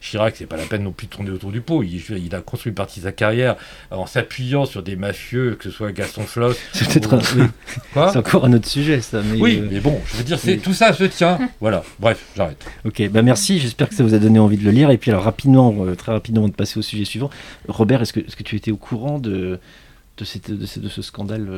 Chirac, 0.00 0.34
c'est 0.36 0.46
pas 0.46 0.56
la 0.56 0.64
peine 0.64 0.82
non 0.84 0.92
plus 0.92 1.06
de 1.06 1.12
tourner 1.12 1.30
autour 1.30 1.52
du 1.52 1.60
pot, 1.60 1.82
il, 1.82 2.00
il 2.16 2.34
a 2.34 2.40
construit 2.40 2.70
une 2.70 2.74
partie 2.74 3.00
de 3.00 3.04
sa 3.04 3.12
carrière 3.12 3.56
en 3.90 4.06
s'appuyant 4.06 4.64
sur 4.64 4.82
des 4.82 4.96
mafieux, 4.96 5.56
que 5.56 5.64
ce 5.64 5.70
soit 5.70 5.92
Gaston 5.92 6.22
Floss, 6.22 6.56
C'est 7.32 7.36
oui. 7.96 8.16
encore 8.16 8.44
un 8.44 8.52
autre 8.52 8.68
sujet, 8.68 9.00
ça. 9.00 9.22
Mais 9.22 9.40
oui, 9.40 9.60
euh, 9.60 9.68
mais 9.70 9.80
bon, 9.80 10.00
je 10.06 10.16
veux 10.16 10.24
dire, 10.24 10.38
c'est 10.38 10.54
oui. 10.54 10.58
tout 10.58 10.72
ça 10.72 10.92
se 10.92 11.04
tient. 11.04 11.38
voilà, 11.60 11.82
bref, 11.98 12.24
j'arrête. 12.36 12.64
Ok, 12.84 13.02
bah 13.10 13.22
merci. 13.22 13.58
J'espère 13.58 13.88
que 13.88 13.94
ça 13.94 14.02
vous 14.02 14.14
a 14.14 14.18
donné 14.18 14.38
envie 14.38 14.56
de 14.56 14.64
le 14.64 14.70
lire. 14.70 14.90
Et 14.90 14.98
puis 14.98 15.10
alors 15.10 15.24
rapidement, 15.24 15.74
euh, 15.80 15.94
très 15.94 16.12
rapidement, 16.12 16.48
de 16.48 16.54
passer 16.54 16.78
au 16.78 16.82
sujet 16.82 17.04
suivant. 17.04 17.30
Robert, 17.68 18.02
est-ce 18.02 18.12
que, 18.12 18.20
est-ce 18.20 18.36
que 18.36 18.42
tu 18.42 18.56
étais 18.56 18.70
au 18.70 18.76
courant 18.76 19.18
de 19.18 19.58
de, 20.18 20.24
cette, 20.24 20.50
de, 20.50 20.66
ce, 20.66 20.78
de 20.78 20.88
ce 20.88 21.00
scandale 21.02 21.48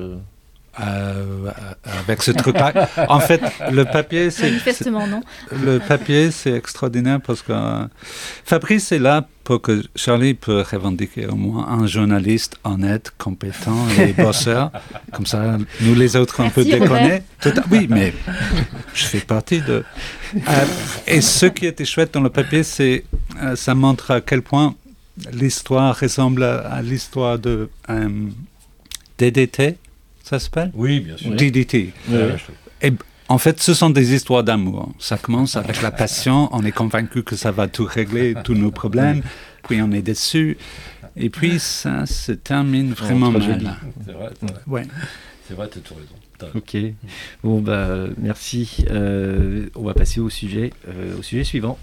euh, 0.80 1.50
avec 1.84 2.22
ce 2.22 2.32
truc-là. 2.32 2.88
en 3.08 3.20
fait, 3.20 3.40
le 3.70 3.84
papier, 3.84 4.30
c'est. 4.30 4.50
Manifestement, 4.50 5.06
non 5.06 5.22
Le 5.52 5.78
papier, 5.78 6.30
c'est 6.32 6.52
extraordinaire 6.52 7.20
parce 7.24 7.42
que 7.42 7.52
euh, 7.52 7.86
Fabrice 8.44 8.90
est 8.90 8.98
là 8.98 9.26
pour 9.44 9.62
que 9.62 9.82
Charlie 9.94 10.34
peut 10.34 10.64
revendiquer 10.68 11.26
au 11.26 11.36
moins 11.36 11.68
un 11.68 11.86
journaliste 11.86 12.56
honnête, 12.64 13.12
compétent 13.18 13.86
et 13.98 14.12
bosseur. 14.20 14.72
Comme 15.12 15.26
ça, 15.26 15.58
nous 15.80 15.94
les 15.94 16.16
autres, 16.16 16.42
on 16.42 16.50
peut 16.50 16.64
déconner. 16.64 17.22
oui, 17.70 17.86
mais 17.88 18.12
je 18.94 19.04
fais 19.04 19.20
partie 19.20 19.60
de. 19.60 19.84
Euh, 20.34 20.64
et 21.06 21.20
ce 21.20 21.46
qui 21.46 21.66
était 21.66 21.84
chouette 21.84 22.12
dans 22.14 22.22
le 22.22 22.30
papier, 22.30 22.64
c'est 22.64 23.04
ça 23.54 23.74
montre 23.76 24.10
à 24.10 24.20
quel 24.20 24.42
point 24.42 24.74
l'histoire 25.32 25.96
ressemble 25.96 26.42
à, 26.42 26.82
l'histoire 26.82 27.38
de 27.38 27.68
DDT 29.18 29.78
ça 30.24 30.38
s'appelle 30.38 30.72
Oui, 30.74 31.00
bien 31.00 31.16
sûr. 31.16 31.30
DDT. 31.34 31.92
Et 32.82 32.92
en 33.28 33.38
fait, 33.38 33.60
ce 33.60 33.74
sont 33.74 33.90
des 33.90 34.14
histoires 34.14 34.42
d'amour. 34.42 34.92
Ça 34.98 35.16
commence 35.18 35.56
avec 35.56 35.82
la 35.82 35.90
passion, 35.90 36.48
on 36.52 36.64
est 36.64 36.72
convaincu 36.72 37.22
que 37.22 37.36
ça 37.36 37.52
va 37.52 37.68
tout 37.68 37.84
régler, 37.84 38.34
tous 38.42 38.54
nos 38.54 38.70
problèmes, 38.70 39.22
puis 39.68 39.80
on 39.82 39.92
est 39.92 40.02
déçu, 40.02 40.56
et 41.16 41.30
puis 41.30 41.58
ça 41.58 42.06
se 42.06 42.32
termine 42.32 42.92
vraiment 42.92 43.30
mal. 43.30 43.76
C'est 44.04 44.12
vrai, 44.12 44.30
c'est 44.40 44.50
vrai. 44.50 44.60
Ouais. 44.66 44.82
C'est 45.46 45.54
vrai, 45.54 45.68
tu 45.70 45.78
as 45.78 45.82
tout 45.82 45.94
raison. 45.94 46.54
Ok. 46.54 46.76
Bon, 47.42 47.60
bah, 47.60 48.06
merci. 48.18 48.84
Euh, 48.90 49.68
on 49.74 49.82
va 49.84 49.94
passer 49.94 50.20
au 50.20 50.30
sujet, 50.30 50.72
euh, 50.88 51.18
au 51.18 51.22
sujet 51.22 51.44
suivant. 51.44 51.78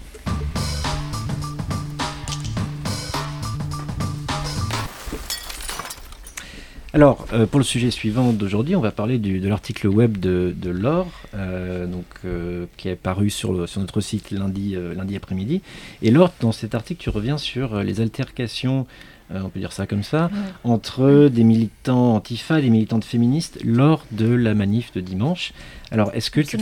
Alors, 6.94 7.26
euh, 7.32 7.46
pour 7.46 7.58
le 7.58 7.64
sujet 7.64 7.90
suivant 7.90 8.34
d'aujourd'hui, 8.34 8.76
on 8.76 8.82
va 8.82 8.92
parler 8.92 9.18
de 9.18 9.48
l'article 9.48 9.88
web 9.88 10.18
de, 10.18 10.54
de 10.56 10.70
Laure, 10.70 11.10
euh, 11.34 11.88
donc, 11.88 12.06
euh, 12.26 12.66
qui 12.76 12.90
est 12.90 12.98
paru 12.98 13.30
sur, 13.30 13.68
sur 13.70 13.80
notre 13.80 14.02
site 14.02 14.32
lundi, 14.32 14.76
lundi 14.96 15.16
après-midi. 15.16 15.62
Et 16.02 16.12
Laure, 16.12 16.34
dans 16.42 16.52
cet 16.52 16.76
article, 16.76 17.02
tu 17.02 17.10
reviens 17.10 17.38
sur 17.38 17.82
les 17.82 18.02
altercations, 18.02 18.86
on 19.34 19.48
peut 19.48 19.62
dire 19.62 19.72
ça 19.72 19.88
comme 19.88 20.04
ça, 20.04 20.30
entre 20.66 21.30
des 21.30 21.46
militants 21.46 22.16
antifa 22.16 22.60
et 22.60 22.62
des 22.62 22.70
militantes 22.70 23.06
féministes 23.06 23.60
lors 23.64 24.06
de 24.12 24.28
la 24.28 24.54
manif 24.54 24.92
de 24.92 25.00
dimanche. 25.00 25.54
Alors, 25.92 26.12
est-ce 26.14 26.30
que 26.30 26.42
tu, 26.42 26.58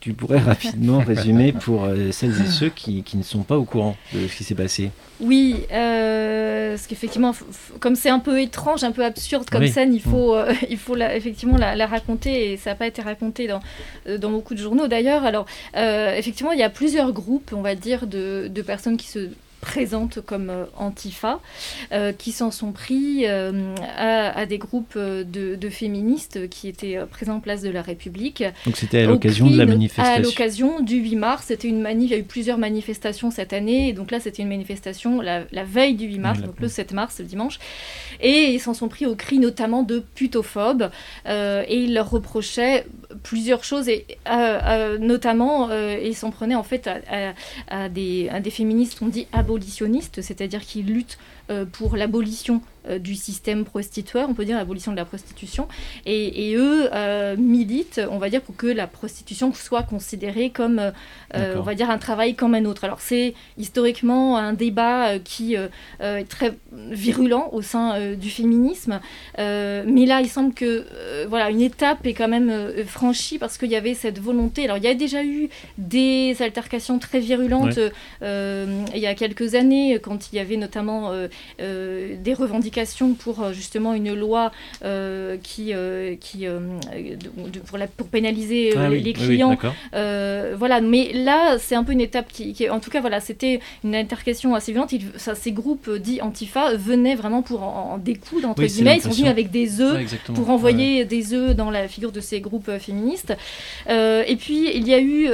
tu 0.00 0.12
pourrais 0.12 0.38
rapidement 0.52 0.98
résumer 0.98 1.52
pour 1.52 1.84
euh, 1.84 2.10
celles 2.12 2.40
et 2.40 2.46
ceux 2.46 2.68
qui, 2.68 3.02
qui, 3.02 3.16
ne 3.16 3.22
sont 3.22 3.42
pas 3.42 3.56
au 3.56 3.64
courant 3.64 3.96
de 4.12 4.26
ce 4.28 4.36
qui 4.36 4.44
s'est 4.44 4.54
passé 4.54 4.90
Oui, 5.20 5.56
euh, 5.72 6.70
parce 6.70 6.86
qu'effectivement, 6.86 7.34
comme 7.80 7.94
c'est 7.94 8.10
un 8.10 8.18
peu 8.18 8.40
étrange, 8.40 8.84
un 8.84 8.92
peu 8.92 9.04
absurde 9.04 9.48
comme 9.50 9.66
scène, 9.66 9.94
il 9.94 10.00
faut, 10.00 10.34
mm. 10.34 10.38
euh, 10.38 10.54
il 10.70 10.78
faut 10.78 10.94
la, 10.94 11.16
effectivement 11.16 11.56
la, 11.56 11.86
raconter 11.86 12.52
et 12.52 12.56
ça 12.56 12.70
n'a 12.70 12.76
pas 12.76 12.86
été 12.86 13.02
raconté 13.02 13.46
dans, 13.46 13.60
dans 14.18 14.30
beaucoup 14.30 14.54
de 14.54 14.60
journaux 14.60 14.88
d'ailleurs. 14.88 15.24
Alors, 15.24 15.46
effectivement, 15.74 16.52
il 16.52 16.58
y 16.58 16.62
a 16.62 16.70
plusieurs 16.70 17.12
groupes, 17.12 17.52
on 17.54 17.62
va 17.62 17.74
dire, 17.74 18.06
de, 18.06 18.48
de 18.48 18.62
personnes 18.62 18.96
qui 18.96 19.08
se 19.08 19.30
présentes 19.64 20.20
comme 20.20 20.50
euh, 20.50 20.64
Antifa, 20.76 21.40
euh, 21.92 22.12
qui 22.12 22.32
s'en 22.32 22.50
sont 22.50 22.72
pris 22.72 23.22
euh, 23.26 23.74
à, 23.96 24.44
des 24.44 24.58
groupes 24.58 24.98
de, 24.98 25.68
féministes 25.70 26.48
qui 26.50 26.68
étaient 26.68 26.98
présents 27.10 27.36
en 27.36 27.40
place 27.40 27.62
de 27.62 27.70
la 27.70 27.80
République. 27.80 28.44
Donc 28.66 28.76
c'était 28.76 29.00
à 29.00 29.06
l'occasion 29.06 29.48
de 29.48 29.56
la 29.56 29.64
manifestation. 29.64 30.14
À 30.14 30.18
l'occasion 30.18 30.80
du 30.80 30.96
8 30.96 31.16
mars, 31.16 31.44
c'était 31.48 31.68
une 31.68 31.80
manif, 31.80 32.10
il 32.10 32.12
y 32.12 32.16
a 32.16 32.18
eu 32.18 32.24
plusieurs 32.24 32.58
manifestations 32.58 33.30
cette 33.30 33.54
année, 33.54 33.88
et 33.88 33.92
donc 33.94 34.10
là 34.10 34.20
c'était 34.20 34.42
une 34.42 34.48
manifestation 34.48 35.22
la, 35.22 35.44
veille 35.64 35.94
du 35.94 36.06
8 36.06 36.18
mars, 36.18 36.40
donc 36.42 36.60
le 36.60 36.68
7 36.68 36.92
mars, 36.92 37.18
le 37.18 37.24
dimanche, 37.24 37.58
et 38.20 38.52
ils 38.52 38.60
s'en 38.60 38.74
sont 38.74 38.88
pris 38.88 39.06
au 39.06 39.14
cri 39.14 39.38
notamment 39.38 39.82
de 39.82 40.04
putophobes, 40.14 40.90
et 41.26 41.76
ils 41.76 41.94
leur 41.94 42.10
reprochaient 42.10 42.84
plusieurs 43.22 43.64
choses, 43.64 43.88
et 43.88 44.06
notamment 44.98 45.70
ils 45.72 46.14
s'en 46.14 46.30
prenaient 46.30 46.54
en 46.54 46.62
fait 46.62 46.88
à, 47.68 47.88
des, 47.88 48.28
à 48.30 48.40
des 48.40 48.50
féministes, 48.50 48.98
on 49.02 49.08
dit 49.08 49.26
abolitionnistes, 49.32 50.22
c'est-à-dire 50.22 50.60
qui 50.60 50.82
luttent 50.82 51.18
euh, 51.50 51.66
pour 51.66 51.96
l'abolition 51.96 52.56
euh, 52.56 52.58
du 52.98 53.14
système 53.14 53.64
prostitueur, 53.64 54.28
on 54.28 54.34
peut 54.34 54.44
dire 54.44 54.56
l'abolition 54.56 54.92
de 54.92 54.96
la 54.96 55.04
prostitution. 55.04 55.68
Et, 56.06 56.54
eux 56.56 56.88
euh, 56.92 57.36
militent, 57.36 58.00
on 58.10 58.18
va 58.18 58.28
dire, 58.28 58.42
pour 58.42 58.56
que 58.56 58.66
la 58.66 58.86
prostitution 58.86 59.52
soit 59.52 59.82
considérée 59.82 60.50
comme, 60.50 60.92
on 61.34 61.62
va 61.62 61.74
dire, 61.74 61.90
un 61.90 61.98
travail 61.98 62.34
comme 62.34 62.54
un 62.54 62.64
autre. 62.64 62.84
Alors 62.84 63.00
c'est 63.00 63.34
historiquement 63.58 64.36
un 64.36 64.52
débat 64.52 65.18
qui 65.18 65.54
est 65.54 66.28
très 66.28 66.54
virulent 66.72 67.48
au 67.52 67.62
sein 67.62 68.14
du 68.14 68.30
féminisme, 68.30 69.00
mais 69.38 70.06
là 70.06 70.20
il 70.20 70.28
semble 70.28 70.54
que 70.54 70.84
voilà 71.28 71.50
une 71.50 71.60
étape 71.60 72.06
est 72.06 72.14
quand 72.14 72.28
même 72.28 72.72
franchie 72.86 73.38
parce 73.38 73.58
qu'il 73.58 73.70
y 73.70 73.76
avait 73.76 73.94
cette 73.94 74.20
volonté. 74.20 74.64
Alors 74.64 74.76
il 74.76 74.84
y 74.84 74.88
a 74.88 74.94
déjà 74.94 75.24
eu 75.24 75.48
des 75.78 76.36
altercations 76.40 76.98
très 76.98 77.20
virulentes 77.20 77.78
il 78.20 79.00
y 79.00 79.06
a 79.06 79.14
quelques 79.14 79.54
années 79.54 79.98
quand 80.02 80.32
il 80.32 80.36
y 80.36 80.38
avait 80.38 80.56
notamment 80.56 81.12
euh, 81.60 82.16
des 82.18 82.34
revendications 82.34 82.73
pour 83.18 83.42
euh, 83.42 83.52
justement 83.52 83.94
une 83.94 84.14
loi 84.14 84.52
euh, 84.84 85.36
qui, 85.42 85.72
qui 86.20 86.46
pour, 87.66 87.78
la, 87.78 87.86
pour 87.86 88.08
pénaliser 88.08 88.74
ah 88.76 88.88
les 88.88 89.12
clients. 89.12 89.56
voilà, 89.92 90.80
mais 90.80 91.12
là, 91.12 91.58
c'est 91.58 91.74
un 91.74 91.84
peu 91.84 91.92
une 91.92 92.00
étape 92.00 92.28
qui, 92.32 92.68
en 92.70 92.80
tout 92.80 92.90
cas, 92.90 93.00
voilà, 93.00 93.20
c'était 93.20 93.60
une 93.82 93.94
intercation 93.94 94.54
assez 94.54 94.72
violente. 94.72 94.92
ça, 95.16 95.34
ces 95.34 95.52
groupes 95.52 95.90
dits 95.90 96.20
Antifa 96.20 96.74
venaient 96.74 97.14
vraiment 97.14 97.42
pour 97.42 97.62
en, 97.62 97.98
découdre, 97.98 98.48
entre 98.48 98.64
guillemets. 98.64 98.96
Ils 98.96 99.02
sont 99.02 99.10
venus 99.10 99.26
avec 99.26 99.50
des 99.50 99.80
œufs 99.80 99.98
pour 100.34 100.50
envoyer 100.50 101.04
des 101.04 101.34
œufs 101.34 101.54
dans 101.54 101.70
la 101.70 101.88
figure 101.88 102.12
de 102.12 102.20
ces 102.20 102.40
groupes 102.40 102.70
féministes. 102.78 103.36
et 103.88 104.36
puis, 104.38 104.70
il 104.74 104.86
y 104.86 104.94
a 104.94 105.00
eu 105.00 105.28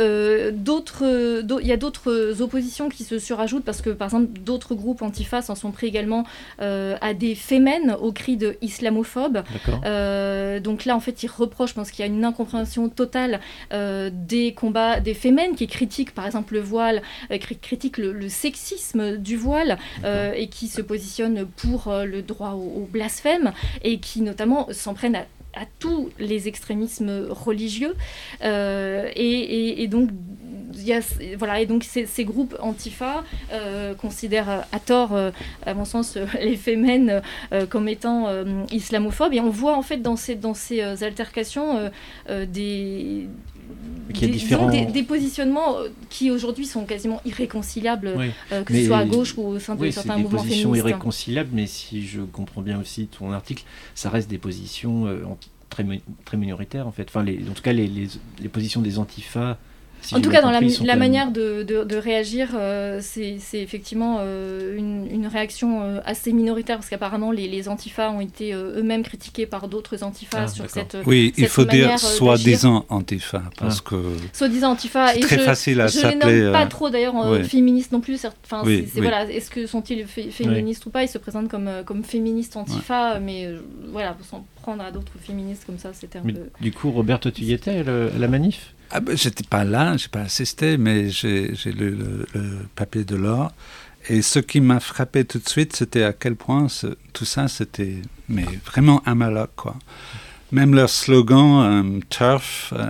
d'autres, 0.52 1.42
il 1.60 1.66
y 1.66 1.72
a 1.72 1.76
d'autres 1.76 2.40
oppositions 2.40 2.88
qui 2.88 3.04
se 3.04 3.18
surajoutent 3.18 3.64
parce 3.64 3.82
que, 3.82 3.90
par 3.90 4.08
exemple, 4.08 4.28
d'autres 4.40 4.74
groupes 4.74 5.02
Antifa 5.02 5.42
s'en 5.42 5.54
sont 5.54 5.70
pris 5.70 5.86
également 5.86 6.24
euh, 6.60 6.96
à 7.00 7.14
des 7.14 7.29
fémènes 7.34 7.96
au 8.00 8.12
cri 8.12 8.36
de 8.36 8.56
islamophobes. 8.62 9.42
Euh, 9.84 10.60
donc 10.60 10.84
là, 10.84 10.96
en 10.96 11.00
fait, 11.00 11.22
ils 11.22 11.30
reprochent, 11.30 11.70
je 11.70 11.74
pense 11.74 11.90
qu'il 11.90 12.04
y 12.04 12.08
a 12.08 12.10
une 12.10 12.24
incompréhension 12.24 12.88
totale 12.88 13.40
euh, 13.72 14.10
des 14.12 14.54
combats 14.54 15.00
des 15.00 15.14
fémènes 15.14 15.54
qui 15.54 15.66
critiquent, 15.66 16.14
par 16.14 16.26
exemple, 16.26 16.54
le 16.54 16.60
voile, 16.60 17.02
critiquent 17.62 17.98
le, 17.98 18.28
sexisme 18.28 19.16
du 19.16 19.36
voile 19.36 19.78
et 20.04 20.48
qui 20.48 20.68
se 20.68 20.82
positionnent 20.82 21.46
pour 21.46 21.92
le 21.92 22.22
droit 22.22 22.52
au, 22.52 22.88
blasphème 22.90 23.52
et 23.82 23.98
qui 23.98 24.20
notamment 24.22 24.68
s'en 24.72 24.94
prennent 24.94 25.16
à 25.16 25.26
à 25.54 25.64
tous 25.80 26.10
les 26.20 26.46
extrémismes 26.46 27.26
religieux. 27.28 27.96
Et, 28.42 29.88
donc 29.90 30.10
voilà, 31.38 31.60
et 31.60 31.66
donc 31.66 31.84
ces, 31.84 32.24
groupes 32.24 32.56
antifa 32.60 33.24
euh, 33.52 33.94
considèrent 33.94 34.64
à 34.72 34.78
tort, 34.78 35.14
euh, 35.14 35.30
à 35.66 35.74
mon 35.74 35.84
sens, 35.84 36.16
euh, 36.16 36.26
les 36.42 36.56
fémènes 36.56 37.22
comme 37.68 37.88
étant 37.88 38.28
islamophobes. 38.70 39.34
Et 39.34 39.40
on 39.40 39.50
voit 39.50 39.76
en 39.76 39.82
fait 39.82 39.98
dans 39.98 40.16
ces, 40.16 40.34
dans 40.34 40.54
ces 40.54 40.80
altercations 41.02 41.90
des, 42.28 43.28
des, 44.08 45.02
positionnements 45.02 45.76
qui 46.08 46.30
aujourd'hui 46.30 46.66
sont 46.66 46.84
quasiment 46.84 47.20
irréconciliables, 47.24 48.14
que 48.64 48.74
ce 48.74 48.86
soit 48.86 48.98
à 48.98 49.04
gauche 49.04 49.34
ou 49.36 49.42
au 49.42 49.58
sein 49.58 49.74
de 49.74 49.90
certains 49.90 50.18
mouvements 50.18 50.42
féministes. 50.42 50.62
Des 50.62 50.68
positions 50.68 50.74
irréconciliables, 50.74 51.50
mais 51.52 51.66
si 51.66 52.06
je 52.06 52.20
comprends 52.20 52.62
bien 52.62 52.80
aussi 52.80 53.06
ton 53.06 53.32
article, 53.32 53.64
ça 53.94 54.10
reste 54.10 54.30
des 54.30 54.38
positions 54.38 55.06
très, 55.68 55.84
très 56.24 56.36
minoritaires 56.36 56.86
en 56.86 56.92
fait. 56.92 57.06
Enfin, 57.08 57.22
les, 57.22 57.40
en 57.48 57.52
tout 57.52 57.62
cas, 57.62 57.72
les, 57.72 57.86
les, 57.86 58.08
les 58.40 58.48
positions 58.48 58.80
des 58.80 58.98
antifas 58.98 59.58
en 60.12 60.20
tout 60.20 60.30
cas, 60.30 60.42
dans 60.42 60.50
la, 60.50 60.96
manière 60.96 61.30
de, 61.30 61.62
de, 61.62 61.96
réagir, 61.96 62.50
euh, 62.54 63.00
c'est 63.02 63.38
effectivement 63.54 64.18
euh, 64.20 64.76
une, 64.76 65.06
une, 65.10 65.26
réaction 65.26 65.82
euh, 65.82 66.00
assez 66.04 66.32
minoritaire, 66.32 66.76
parce 66.76 66.88
qu'apparemment, 66.88 67.30
les, 67.30 67.48
les, 67.48 67.68
antifas 67.68 68.10
ont 68.10 68.20
été 68.20 68.52
eux-mêmes 68.52 69.02
critiqués 69.02 69.46
par 69.46 69.68
d'autres 69.68 70.02
antifas 70.02 70.44
ah, 70.44 70.48
sur 70.48 70.68
cette 70.68 70.96
Oui, 71.06 71.32
il 71.36 71.48
faut 71.48 71.64
dire 71.64 71.98
soi-disant 71.98 72.86
antifa, 72.88 73.42
parce 73.58 73.82
ah. 73.84 73.88
que... 73.88 73.96
Soi-disant 74.32 74.72
antifa, 74.72 75.14
et 75.14 75.20
très 75.20 75.38
je, 75.38 75.42
facile 75.42 75.80
à. 75.80 75.86
Je 75.86 76.06
les 76.06 76.16
nomme 76.16 76.52
pas 76.52 76.66
trop, 76.66 76.90
d'ailleurs, 76.90 77.14
féministes 77.44 77.92
non 77.92 78.00
plus. 78.00 78.26
Enfin, 78.44 78.62
voilà, 78.94 79.30
Est-ce 79.30 79.50
que 79.50 79.66
sont-ils 79.66 80.06
féministes 80.06 80.86
ou 80.86 80.90
pas? 80.90 81.02
Ils 81.02 81.08
se 81.08 81.18
présentent 81.18 81.48
comme, 81.48 81.70
comme 81.84 82.04
féministes 82.04 82.56
antifa, 82.56 83.18
mais 83.20 83.48
voilà, 83.92 84.16
sans 84.28 84.44
prendre 84.62 84.82
à 84.82 84.90
d'autres 84.90 85.12
féministes 85.20 85.64
comme 85.66 85.78
ça, 85.78 85.92
c'était 85.92 86.18
un 86.18 86.22
peu... 86.22 86.34
Du 86.60 86.72
coup, 86.72 86.90
Robert, 86.90 87.20
tu 87.20 87.30
y 87.42 87.52
étais 87.52 87.80
à 87.80 88.18
la 88.18 88.28
manif? 88.28 88.74
Ah 88.90 89.00
ben, 89.00 89.16
J'étais 89.16 89.44
pas 89.44 89.64
là, 89.64 89.96
j'ai 89.96 90.08
pas 90.08 90.20
assisté, 90.22 90.76
mais 90.76 91.10
j'ai 91.10 91.52
lu 91.66 91.96
le, 91.96 92.26
papier 92.74 93.04
de 93.04 93.16
l'or. 93.16 93.52
Et 94.08 94.22
ce 94.22 94.38
qui 94.38 94.60
m'a 94.60 94.80
frappé 94.80 95.24
tout 95.24 95.38
de 95.38 95.48
suite, 95.48 95.76
c'était 95.76 96.04
à 96.04 96.12
quel 96.12 96.34
point 96.34 96.66
tout 97.12 97.24
ça, 97.24 97.48
c'était 97.48 97.96
mais 98.28 98.46
vraiment 98.64 99.02
un 99.06 99.14
malheur, 99.14 99.48
quoi. 99.56 99.76
Même 100.52 100.74
leur 100.74 100.88
slogan, 100.90 101.84
euh, 101.84 102.00
turf, 102.08 102.72
euh, 102.76 102.86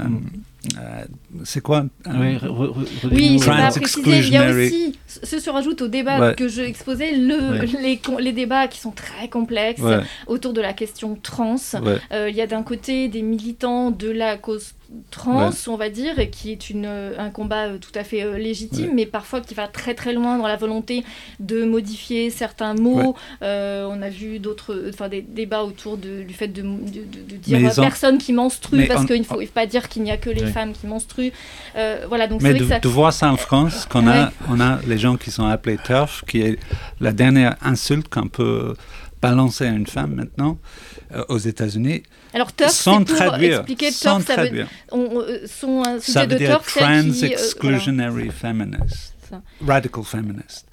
euh, 0.78 1.04
c'est 1.44 1.62
quoi 1.62 1.84
Oui, 2.06 2.38
je 2.40 2.46
euh, 2.46 3.46
pas 3.46 3.70
préciser. 3.70 4.18
Il 4.18 4.28
y 4.32 4.36
a 4.36 4.50
aussi, 4.50 4.98
ce 5.06 5.38
se 5.38 5.50
rajoute 5.50 5.80
au 5.82 5.88
débat 5.88 6.20
Ouais. 6.20 6.34
que 6.34 6.48
je 6.48 6.60
exposais, 6.60 7.16
le, 7.16 7.60
Ouais. 7.60 7.66
les, 7.80 8.00
les 8.20 8.32
débats 8.32 8.68
qui 8.68 8.78
sont 8.78 8.90
très 8.90 9.28
complexes 9.28 9.80
Ouais, 9.80 10.00
autour 10.26 10.52
de 10.52 10.60
la 10.60 10.72
question 10.74 11.18
trans. 11.22 11.56
ouais. 11.82 11.98
Euh, 12.12 12.28
il 12.30 12.36
y 12.36 12.42
a 12.42 12.46
d'un 12.46 12.62
côté 12.62 13.08
des 13.08 13.22
militants 13.22 13.90
de 13.90 14.10
la 14.10 14.36
cause 14.36 14.74
trans, 15.10 15.50
on 15.68 15.76
va 15.76 15.88
dire, 15.88 16.18
et 16.18 16.30
qui 16.30 16.50
est 16.52 16.68
une, 16.70 16.84
euh, 16.86 17.14
un 17.18 17.30
combat 17.30 17.66
euh, 17.68 17.78
tout 17.78 17.92
à 17.94 18.02
fait 18.04 18.22
euh, 18.22 18.36
légitime, 18.38 18.86
Ouais. 18.88 18.94
mais 18.94 19.06
parfois 19.06 19.40
qui 19.40 19.54
va 19.54 19.68
très 19.68 19.94
très 19.94 20.12
loin 20.12 20.36
dans 20.38 20.46
la 20.46 20.56
volonté 20.56 21.04
de 21.38 21.64
modifier 21.64 22.30
certains 22.30 22.74
mots. 22.74 23.14
Euh, 23.42 23.86
on 23.90 24.02
a 24.02 24.08
vu 24.08 24.38
d'autres, 24.40 24.86
enfin 24.88 25.08
des 25.08 25.22
débats 25.22 25.62
autour 25.62 25.96
de- 25.96 26.22
du 26.22 26.34
fait 26.34 26.48
de, 26.48 26.62
de- 26.62 26.66
de- 26.68 27.30
de 27.32 27.36
dire 27.36 27.72
personne 27.80 28.18
qui 28.18 28.32
menstrue, 28.32 28.78
Mais 28.78 28.86
parce 28.86 29.04
qu'il 29.06 29.18
ne 29.18 29.24
faut 29.24 29.40
pas 29.54 29.66
dire 29.66 29.88
qu'il 29.88 30.02
n'y 30.02 30.10
a 30.10 30.16
que 30.16 30.30
les 30.30 30.46
femmes 30.46 30.72
qui 30.72 30.86
menstruent. 30.86 31.32
Euh, 31.76 32.04
voilà, 32.08 32.26
donc 32.26 32.42
Mais 32.42 32.54
de, 32.54 32.58
que 32.60 32.64
ça... 32.68 32.78
de 32.80 32.88
voir 32.88 33.12
ça 33.12 33.32
en 33.32 33.36
France, 33.36 33.86
qu'on 33.90 34.08
a, 34.08 34.32
on 34.48 34.60
a 34.60 34.80
les 34.86 34.98
gens 34.98 35.16
qui 35.16 35.30
sont 35.30 35.44
appelés 35.46 35.76
TERF, 35.78 36.24
qui 36.26 36.40
est 36.42 36.58
la 37.00 37.12
dernière 37.12 37.56
insulte 37.62 38.08
qu'on 38.08 38.28
peut 38.28 38.74
balancer 39.22 39.66
à 39.66 39.70
une 39.70 39.86
femme 39.86 40.14
maintenant 40.14 40.58
aux 41.28 41.38
États-Unis, 41.38 42.02
Alors 42.32 42.50
sans 42.68 43.04
pour 43.04 43.16
traduire. 43.16 43.58
expliquer 43.58 43.90
sans 43.90 44.16
TERF, 44.18 44.26
ça 44.26 44.36
veut, 44.36 44.42
traduire. 44.48 44.68
on, 44.92 45.20
euh, 45.20 45.46
son 45.46 45.82
un 45.84 45.98
Ça 46.00 46.22
veut 46.22 46.26
de 46.28 46.36
dire 46.38 46.60
trans 46.62 47.02
qui, 47.02 47.08
euh, 47.08 47.12
voilà. 47.12 47.32
exclusionary 47.34 48.30
feminist, 48.30 49.14
Ça. 49.28 49.42
radical 49.66 50.04
feminist. 50.04 50.66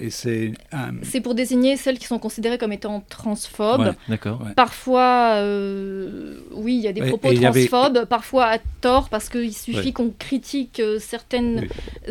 Et 0.00 0.10
c'est 0.10 0.52
euh, 0.72 0.76
C'est 1.02 1.20
pour 1.20 1.34
désigner 1.34 1.76
celles 1.76 1.98
qui 1.98 2.06
sont 2.06 2.18
considérées 2.18 2.58
comme 2.58 2.72
étant 2.72 3.04
transphobes. 3.08 3.80
Ouais. 3.80 3.92
D'accord. 4.08 4.40
Ouais. 4.44 4.52
Parfois, 4.56 5.34
euh, 5.36 6.38
oui, 6.52 6.74
il 6.76 6.80
y 6.82 6.88
a 6.88 6.92
des 6.92 7.02
propos 7.02 7.28
et 7.28 7.34
il 7.34 7.40
y 7.40 7.46
avait- 7.46 7.66
transphobes, 7.66 8.04
parfois 8.06 8.46
à 8.46 8.58
tort, 8.80 9.08
parce 9.08 9.28
qu'il 9.28 9.54
suffit 9.54 9.78
Ouais. 9.78 9.92
qu'on 9.92 10.10
critique 10.18 10.80
euh, 10.80 10.98
certaines 10.98 11.68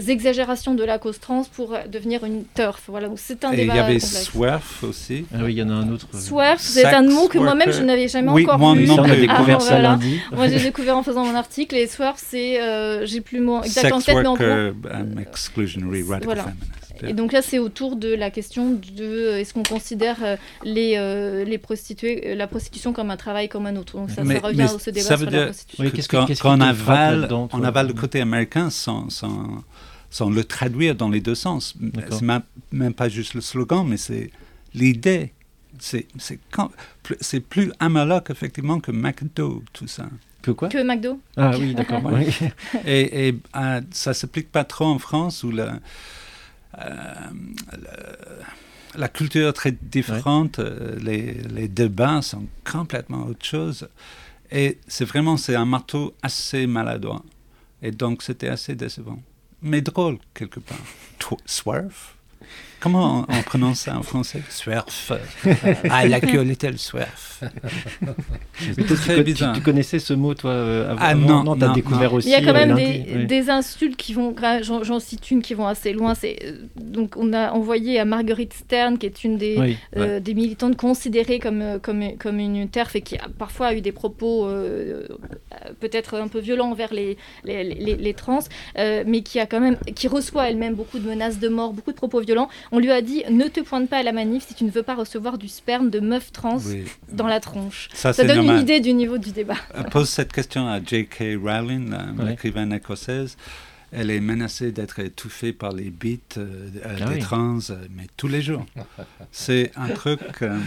exagérations 0.08 0.74
de 0.76 0.84
la 0.84 0.98
cause 0.98 1.20
trans 1.20 1.44
pour 1.56 1.76
devenir 1.92 2.24
une 2.24 2.44
turf. 2.56 2.84
Voilà, 2.88 3.08
donc 3.10 3.20
c'est 3.20 3.44
un 3.44 3.52
et 3.52 3.56
il 3.56 3.60
débat 3.62 3.76
y 3.76 3.80
avait 3.80 3.94
complexe. 4.00 4.24
SWERF 4.32 4.84
aussi. 4.84 5.26
Ah 5.34 5.40
oui, 5.44 5.54
il 5.54 5.58
y 5.60 5.64
en 5.64 5.70
a 5.70 5.74
un 5.74 5.90
autre. 5.92 6.08
Swerf, 6.14 6.60
c'est 6.62 6.82
Sex 6.84 6.94
un 6.94 7.02
mot 7.04 7.28
que 7.28 7.38
moi-même 7.38 7.68
worker. 7.68 7.74
je 7.82 7.84
n'avais 7.86 8.08
jamais 8.08 8.32
Oui, 8.32 8.44
encore 8.44 8.60
moi 8.60 8.74
vu. 8.76 8.86
non 8.88 8.96
Ça, 8.96 9.02
on 9.02 9.06
a 9.06 9.10
plus. 9.10 9.22
découvert 9.22 9.58
Ah, 9.58 9.60
ça 9.60 9.70
voilà. 9.72 9.90
lundi. 9.90 10.20
Moi 10.32 10.48
j'ai 10.48 10.60
découvert 10.60 10.98
en 10.98 11.04
faisant 11.04 11.26
mon 11.26 11.36
article 11.36 11.76
et 11.76 11.88
swerf 11.88 12.16
c'est, 12.18 12.62
euh, 12.62 13.06
j'ai 13.06 13.22
plus 13.22 13.40
le 13.40 13.44
mot 13.46 13.62
exact 13.64 13.92
en 13.92 14.00
Sex 14.00 14.06
tête, 14.06 14.16
mais 14.24 14.28
en 14.28 14.36
gros, 14.36 14.46
worker 14.46 14.74
um, 14.94 15.20
exclusionary 15.20 16.02
radical 16.04 16.24
Voilà. 16.26 16.44
feminist. 16.44 16.83
Et 17.10 17.14
donc 17.14 17.32
là, 17.34 17.42
c'est 17.42 17.60
autour 17.60 17.96
de 17.96 18.14
la 18.14 18.30
question 18.32 18.72
de 18.72 19.04
euh, 19.04 19.40
est-ce 19.40 19.54
qu'on 19.54 19.64
considère 19.64 20.18
euh, 20.24 20.36
les, 20.64 20.96
euh, 20.98 21.44
les 21.46 21.58
prostituées, 21.58 22.36
la 22.36 22.48
prostitution 22.48 22.94
comme 22.94 23.12
un 23.12 23.18
travail 23.18 23.50
comme 23.50 23.66
un 23.66 23.76
autre? 23.76 23.98
Donc 23.98 24.12
ça, 24.12 24.24
Mais- 24.24 24.36
ça 24.40 24.48
revient 24.48 24.62
à 24.64 24.68
ce 24.68 24.90
débat 24.90 25.08
ça 25.08 25.18
sur 25.18 25.26
veut 25.26 25.32
la 25.32 25.32
dire- 25.32 25.46
prostitution. 25.46 25.84
Oui, 25.84 25.92
que 25.92 25.96
qu'est-ce 25.96 26.08
que- 26.08 26.18
quand, 26.18 26.26
qu'est-ce 26.26 26.40
qui 26.42 26.48
quand 26.48 26.62
on 26.62 26.70
te 26.72 26.74
frappe 26.76 26.98
avale, 26.98 27.28
on 27.54 27.64
avale 27.64 27.88
le 27.88 27.94
côté 27.94 28.22
américain 28.22 28.70
sans, 28.70 29.10
sans, 29.10 29.64
sans 30.10 30.30
le 30.30 30.44
traduire 30.44 30.96
dans 30.96 31.10
les 31.10 31.22
deux 31.22 31.36
sens. 31.36 31.76
C'est 32.12 32.22
même, 32.22 32.42
même 32.72 32.94
pas 32.94 33.10
juste 33.10 33.34
le 33.34 33.42
slogan, 33.42 33.86
mais 33.88 33.98
c'est 33.98 34.30
l'idée. 34.74 35.34
C'est 35.80 36.06
c'est 36.20 36.40
quand- 36.52 36.70
plus- 37.02 37.18
c'est 37.20 37.40
plus 37.40 37.72
Amalok, 37.80 38.30
effectivement, 38.30 38.80
que 38.80 38.92
McDo, 38.92 39.64
tout 39.74 39.88
ça. 39.88 40.06
Que 40.44 40.52
quoi? 40.52 40.68
Que 40.70 40.84
McDo 40.84 41.20
Ah 41.38 41.52
oui, 41.58 41.74
d'accord. 41.74 42.04
Ouais. 42.12 42.28
Et, 42.86 43.30
et 43.30 43.36
euh, 43.56 43.82
ça 43.92 44.14
s'applique 44.14 44.52
pas 44.52 44.66
trop 44.66 44.86
en 44.86 45.00
France 45.00 45.42
où 45.44 45.50
la, 45.52 45.80
la, 46.78 47.30
la 48.96 49.08
culture 49.08 49.50
est 49.50 49.54
très 49.54 49.72
différente, 49.72 50.60
euh, 50.60 50.96
les, 51.00 51.34
les 51.34 51.68
débats 51.68 52.22
sont 52.22 52.46
complètement 52.70 53.26
autre 53.26 53.46
chose. 53.46 53.88
Et 54.52 54.80
c'est 54.88 55.06
vraiment 55.06 55.38
c'est 55.38 55.56
un 55.56 55.66
marteau 55.66 56.14
assez 56.22 56.68
maladroit. 56.68 57.24
Et 57.82 57.92
donc 57.92 58.22
c'était 58.24 58.50
assez 58.50 58.76
décevant. 58.76 59.22
Mais 59.62 59.82
drôle 59.82 60.18
quelque 60.34 60.60
part. 60.60 60.78
Tw- 61.20 61.40
Swerf 61.46 62.16
Comment 62.80 63.26
on, 63.30 63.34
on 63.34 63.42
prononce 63.44 63.80
ça 63.80 63.98
en 63.98 64.04
français? 64.04 64.42
Swerf. 64.50 65.14
Ah, 65.90 66.06
l'actualité, 66.06 66.70
le 66.70 66.78
swerf. 66.78 67.42
Mais 68.78 68.84
toi, 68.84 68.98
tu, 69.06 69.16
tu- 69.16 69.24
bizarre. 69.24 69.56
tu 69.56 69.62
connaissais 69.62 70.00
ce 70.00 70.14
mot, 70.14 70.34
toi 70.34 70.52
euh, 70.52 70.92
avant? 70.92 71.00
Ah, 71.02 71.16
Non, 71.16 71.44
non, 71.44 71.56
t'as 71.56 71.68
non, 71.68 71.74
découvert 71.74 72.12
non. 72.12 72.18
aussi. 72.18 72.28
Il 72.28 72.32
y 72.32 72.36
a 72.36 72.42
quand 72.42 72.50
euh, 72.50 72.54
même 72.54 72.70
lundi, 72.70 73.04
des, 73.04 73.16
oui. 73.16 73.26
des 73.26 73.50
insultes 73.50 73.96
qui 73.96 74.14
vont, 74.14 74.36
j'en 74.62 75.00
cite 75.00 75.32
une 75.32 75.42
qui 75.42 75.54
vont 75.54 75.66
assez 75.68 75.94
loin. 75.94 76.14
C'est 76.14 76.38
euh, 76.44 76.58
donc 76.76 77.14
on 77.16 77.32
a 77.32 77.52
envoyé 77.52 78.00
à 78.00 78.06
Marguerite 78.06 78.54
Stern, 78.54 78.98
qui 78.98 79.06
est 79.06 79.24
une 79.24 79.38
des, 79.38 79.56
Oui. 79.58 79.78
euh, 79.96 80.20
des 80.20 80.34
militantes 80.34 80.76
considérées 80.76 81.40
comme, 81.40 81.80
comme, 81.82 82.18
comme 82.18 82.40
une 82.40 82.68
TERF 82.68 82.98
et 82.98 83.02
qui 83.02 83.16
a 83.18 83.28
parfois 83.38 83.74
eu 83.76 83.80
des 83.82 83.94
propos 83.94 84.46
euh, 84.48 85.08
peut-être 85.80 86.16
un 86.16 86.28
peu 86.28 86.40
violents 86.40 86.72
envers 86.72 86.94
les, 86.94 87.18
les, 87.46 87.64
les, 87.64 87.96
les 87.96 88.14
trans, 88.14 88.40
euh, 88.78 89.04
mais 89.08 89.22
qui, 89.22 89.40
a 89.40 89.46
quand 89.46 89.62
même, 89.62 89.78
qui 89.96 90.10
reçoit 90.10 90.50
elle-même 90.50 90.74
beaucoup 90.76 91.00
de 91.00 91.08
menaces 91.08 91.40
de 91.40 91.48
mort, 91.48 91.72
beaucoup 91.72 91.92
de 91.92 91.96
propos 91.96 92.20
violents. 92.20 92.33
On 92.72 92.80
lui 92.80 92.92
a 92.92 93.02
dit 93.02 93.24
ne 93.30 93.48
te 93.48 93.60
pointe 93.62 93.90
pas 93.90 93.98
à 93.98 94.04
la 94.04 94.12
manif 94.12 94.46
si 94.48 94.54
tu 94.54 94.64
ne 94.64 94.72
veux 94.72 94.84
pas 94.84 94.96
recevoir 94.96 95.38
du 95.38 95.48
sperme 95.48 95.90
de 95.90 96.00
meuf 96.00 96.32
trans 96.32 96.58
Oui. 96.66 96.84
dans 97.12 97.28
la 97.28 97.40
tronche. 97.40 97.90
Ça, 97.94 98.12
donne 98.14 98.38
normal. 98.38 98.56
une 98.58 98.62
idée 98.62 98.80
du 98.80 98.94
niveau 98.94 99.18
du 99.18 99.32
débat. 99.32 99.56
Euh, 99.76 99.84
pose 99.84 100.10
cette 100.10 100.32
question 100.34 100.68
à 100.68 100.80
J.K. 100.84 101.38
Rowling, 101.44 101.92
Ouais. 101.94 102.30
l'écrivaine 102.30 102.74
écossaise. 102.74 103.38
Elle 103.96 104.10
est 104.10 104.20
menacée 104.22 104.72
d'être 104.72 104.98
étouffée 105.00 105.54
par 105.54 105.72
les 105.72 105.92
bites 105.92 106.36
euh, 106.40 106.70
euh, 106.84 106.98
Ah 107.00 107.06
des 107.10 107.14
oui. 107.16 107.20
trans, 107.20 107.60
euh, 107.70 107.76
mais 107.96 108.08
tous 108.18 108.28
les 108.28 108.42
jours. 108.42 108.66
C'est 109.32 109.72
un 109.76 109.90
truc 109.90 110.20
euh, 110.42 110.58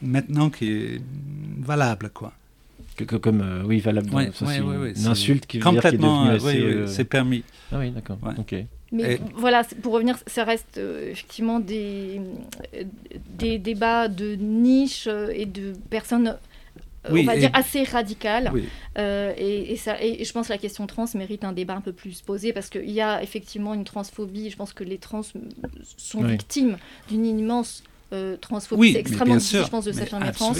maintenant 0.00 0.48
qui 0.48 0.70
est 0.72 1.02
valable, 1.58 2.10
quoi. 2.14 2.32
Que- 2.96 3.04
que- 3.04 3.16
comme, 3.16 3.42
euh, 3.42 3.62
oui, 3.64 3.80
valable. 3.80 4.08
Ouais, 4.14 4.30
ouais, 4.40 4.60
ouais, 4.60 4.92
une 4.96 5.06
insulte 5.06 5.46
qui, 5.46 5.58
veut 5.58 5.62
dire, 5.62 5.72
qui 5.72 5.76
est 5.76 5.80
Complètement, 5.90 6.24
devenue 6.24 6.32
euh, 6.32 6.36
assez. 6.36 6.46
oui, 6.58 6.64
oui, 6.64 6.72
euh, 6.80 6.86
c'est 6.86 7.04
permis. 7.04 7.44
Ah 7.70 7.78
oui, 7.78 7.90
d'accord. 7.90 8.18
Ouais. 8.22 8.32
Ok. 8.38 8.54
Mais 8.92 9.14
Et- 9.14 9.20
voilà, 9.36 9.62
pour 9.82 9.92
revenir, 9.92 10.18
ça 10.26 10.42
reste 10.44 10.78
euh, 10.78 11.10
effectivement 11.12 11.60
des, 11.60 12.20
des 13.38 13.58
débats 13.58 14.08
de 14.08 14.34
niche 14.34 15.06
euh, 15.06 15.30
et 15.34 15.46
de 15.46 15.74
personnes, 15.90 16.36
euh, 17.06 17.08
Oui, 17.12 17.20
on 17.22 17.26
va 17.26 17.36
et- 17.36 17.38
dire, 17.38 17.50
assez 17.54 17.84
radicales. 17.84 18.50
Oui. 18.52 18.64
Euh, 18.98 19.32
et, 19.38 19.72
et 19.72 19.76
ça, 19.76 20.02
et, 20.02 20.24
je 20.24 20.32
pense 20.32 20.48
que 20.48 20.52
la 20.52 20.58
question 20.58 20.86
trans 20.88 21.06
mérite 21.14 21.44
un 21.44 21.52
débat 21.52 21.74
un 21.74 21.80
peu 21.80 21.92
plus 21.92 22.20
posé 22.22 22.52
parce 22.52 22.68
qu'il 22.68 22.90
y 22.90 23.00
a 23.00 23.22
effectivement 23.22 23.74
une 23.74 23.84
transphobie. 23.84 24.50
Je 24.50 24.56
pense 24.56 24.72
que 24.72 24.82
les 24.84 24.98
trans 24.98 25.22
sont 25.22 26.22
Oui. 26.22 26.32
victimes 26.32 26.76
d'une 27.08 27.24
immense 27.26 27.84
euh, 28.12 28.36
transphobie. 28.38 28.92
C'est 28.92 28.98
extrêmement 28.98 29.36
difficile, 29.36 29.62
je 29.64 29.70
pense, 29.70 29.84
de 29.84 29.92
s'affirmer 29.92 30.32
trans. 30.32 30.52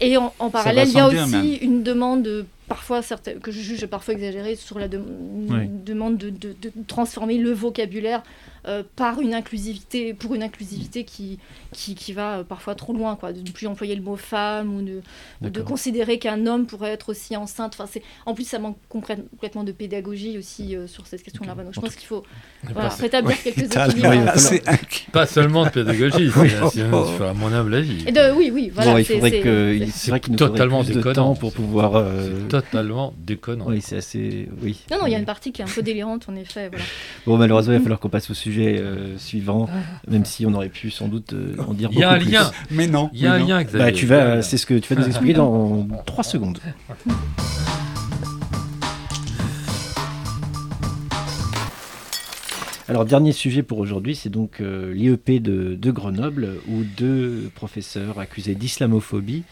Et 0.00 0.16
en, 0.16 0.32
parallèle, 0.50 0.88
il 0.88 0.94
y 0.94 0.98
a 0.98 1.06
aussi 1.06 1.54
une 1.62 1.84
demande, 1.84 2.24
de- 2.24 2.44
parfois 2.68 3.00
que 3.42 3.50
je 3.50 3.60
juge 3.60 3.86
parfois 3.86 4.14
exagérée, 4.14 4.54
sur 4.56 4.78
la 4.78 4.88
de- 4.88 4.98
une 4.98 5.46
Oui. 5.50 5.68
demande 5.68 6.16
de, 6.18 6.30
de- 6.30 6.54
de 6.62 6.70
transformer 6.86 7.38
le 7.38 7.52
vocabulaire 7.52 8.22
euh, 8.68 8.82
par 8.96 9.20
une 9.20 9.34
inclusivité, 9.34 10.14
pour 10.14 10.34
une 10.34 10.42
inclusivité 10.42 11.04
qui, 11.04 11.38
qui, 11.72 11.94
qui 11.94 12.12
va 12.12 12.38
euh, 12.38 12.44
parfois 12.44 12.74
trop 12.74 12.92
loin, 12.92 13.16
quoi, 13.16 13.32
de 13.32 13.40
ne 13.40 13.50
plus 13.50 13.66
employer 13.66 13.96
le 13.96 14.02
mot 14.02 14.16
femme 14.16 14.74
ou 14.76 14.82
de, 14.82 15.00
de 15.48 15.60
considérer 15.62 16.18
qu'un 16.18 16.46
homme 16.46 16.66
pourrait 16.66 16.90
être 16.90 17.08
aussi 17.08 17.36
enceinte. 17.36 17.74
Enfin, 17.74 17.88
c'est, 17.90 18.02
en 18.26 18.34
plus, 18.34 18.46
ça 18.46 18.58
manque 18.58 18.76
complète- 18.88 19.28
complètement 19.30 19.64
de 19.64 19.72
pédagogie 19.72 20.38
aussi 20.38 20.76
euh, 20.76 20.86
sur 20.86 21.06
cette 21.06 21.22
question-là. 21.22 21.54
Donc, 21.54 21.72
je 21.72 21.78
En 21.80 21.82
pense 21.82 21.96
qu'il 21.96 22.06
faut 22.06 22.22
voilà, 22.72 22.88
rétablir 22.90 23.42
quelques 23.42 23.56
Putain, 23.62 23.86
équilibres. 23.88 24.10
oui, 24.10 24.60
euh, 24.68 24.72
pas 25.12 25.26
seulement 25.26 25.64
de 25.64 25.70
pédagogie, 25.70 26.30
c'est 26.72 26.84
oh, 26.92 27.06
oh. 27.18 27.22
à 27.22 27.32
mon 27.34 27.52
humble 27.52 27.74
avis. 27.74 28.04
et 28.06 28.12
de, 28.12 28.32
oui, 28.36 28.50
oui, 28.52 28.70
voilà. 28.74 28.92
bon, 28.92 28.98
il 28.98 29.04
c'est- 29.04 29.14
faudrait 29.14 29.30
c'est- 29.30 29.40
que. 29.40 29.78
c'est- 29.92 30.10
vrai 30.10 30.20
qu'il 30.20 30.32
nous 30.32 30.38
totalement 30.38 30.82
plus 30.84 30.90
de 30.92 30.98
déconnant. 30.98 31.14
temps 31.14 31.34
pour 31.34 31.52
pouvoir. 31.52 31.96
euh, 31.96 32.40
C'est 32.42 32.48
totalement 32.48 33.14
déconnant. 33.18 33.66
Oui, 33.68 33.80
c'est 33.80 33.96
assez. 33.96 34.48
Oui. 34.62 34.84
Non, 34.90 34.98
non, 35.00 35.06
il 35.06 35.12
y 35.12 35.14
a 35.14 35.18
une 35.18 35.24
partie 35.24 35.52
qui 35.52 35.62
est 35.62 35.64
un 35.64 35.68
peu 35.68 35.82
délirante, 35.82 36.28
en 36.28 36.34
effet. 36.36 36.68
Voilà. 36.68 36.84
Bon, 37.26 37.36
malheureusement, 37.36 37.72
il 37.74 37.76
va 37.78 37.82
falloir 37.82 38.00
qu'on 38.00 38.08
passe 38.08 38.28
au 38.30 38.34
sujet 38.34 38.57
euh, 38.60 39.16
suivant, 39.18 39.68
même 40.08 40.24
si 40.24 40.44
on 40.46 40.54
aurait 40.54 40.68
pu 40.68 40.90
sans 40.90 41.08
doute 41.08 41.32
euh, 41.32 41.54
en 41.66 41.74
dire 41.74 41.88
Il 41.92 41.98
y 41.98 42.04
a 42.04 42.10
beaucoup 42.10 42.16
un 42.16 42.24
plus. 42.24 42.32
lien. 42.32 42.50
Mais 42.70 42.86
non. 42.86 43.10
Il 43.12 43.20
y 43.20 43.26
a 43.26 43.32
un 43.34 43.38
non. 43.38 43.46
lien, 43.46 43.62
Xavier. 43.62 43.78
Bah, 43.86 43.92
tu 43.92 44.06
vas, 44.06 44.34
lien. 44.36 44.42
c'est 44.42 44.56
ce 44.56 44.66
que 44.66 44.74
tu 44.78 44.94
vas 44.94 45.00
nous 45.00 45.06
expliquer 45.06 45.34
dans 45.34 45.86
3 46.06 46.24
secondes. 46.24 46.58
Alors, 52.88 53.04
dernier 53.04 53.32
sujet 53.32 53.62
pour 53.62 53.78
aujourd'hui, 53.78 54.14
c'est 54.16 54.30
donc 54.30 54.60
euh, 54.60 54.94
l'IEP 54.94 55.42
de, 55.42 55.74
de 55.74 55.90
Grenoble, 55.90 56.54
où 56.68 56.84
deux 56.96 57.50
professeurs 57.54 58.18
accusés 58.18 58.54
d'islamophobie 58.54 59.42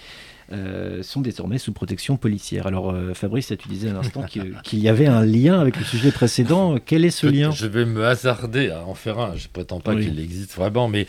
euh, 0.52 1.02
sont 1.02 1.20
désormais 1.20 1.58
sous 1.58 1.72
protection 1.72 2.16
policière. 2.16 2.66
Alors, 2.66 2.90
euh, 2.90 3.14
Fabrice, 3.14 3.52
tu 3.58 3.68
disais 3.68 3.88
à 3.90 3.92
l'instant 3.92 4.22
qu'il 4.62 4.78
y 4.78 4.88
avait 4.88 5.06
un 5.06 5.24
lien 5.24 5.60
avec 5.60 5.76
le 5.76 5.84
sujet 5.84 6.10
précédent. 6.12 6.76
Quel 6.84 7.04
est 7.04 7.10
ce 7.10 7.26
Je- 7.26 7.32
lien 7.32 7.50
Je 7.50 7.66
vais 7.66 7.84
me 7.84 8.04
hasarder 8.06 8.70
à 8.70 8.84
en 8.84 8.94
faire 8.94 9.18
un. 9.18 9.34
Je 9.36 9.48
prétends 9.48 9.80
pas 9.80 9.94
Oui. 9.94 10.04
qu'il 10.06 10.18
existe 10.20 10.54
vraiment, 10.54 10.88
mais 10.88 11.06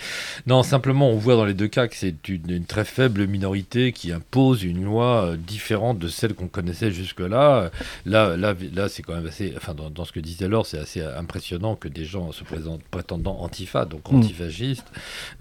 non, 0.48 0.64
simplement, 0.64 1.10
on 1.10 1.18
voit 1.18 1.36
dans 1.36 1.46
les 1.46 1.54
deux 1.54 1.68
cas 1.68 1.88
que 1.88 1.96
c'est 1.96 2.28
une, 2.30 2.50
une 2.50 2.66
très 2.66 2.86
faible 2.86 3.28
minorité 3.28 3.92
qui 3.92 4.12
impose 4.12 4.64
une 4.64 4.84
loi 4.84 5.26
euh, 5.26 5.38
différente 5.38 6.00
de 6.00 6.08
celle 6.08 6.34
qu'on 6.34 6.48
connaissait 6.48 6.92
jusque-là. 6.92 7.72
Là, 8.06 8.36
là, 8.38 8.56
là, 8.74 8.90
c'est 8.90 9.04
quand 9.04 9.16
même 9.16 9.28
assez. 9.28 9.54
Enfin, 9.58 9.74
dans, 9.74 9.90
dans 9.90 10.06
ce 10.06 10.12
que 10.12 10.20
disait 10.20 10.48
Laure, 10.48 10.66
c'est 10.66 10.80
assez 10.80 11.02
impressionnant 11.02 11.76
que 11.76 11.88
des 11.88 12.06
gens 12.06 12.32
se 12.32 12.44
présentent 12.44 12.84
prétendant 12.90 13.38
antifa, 13.42 13.86
donc 13.86 14.12
Mm. 14.12 14.16
antifascistes, 14.18 14.88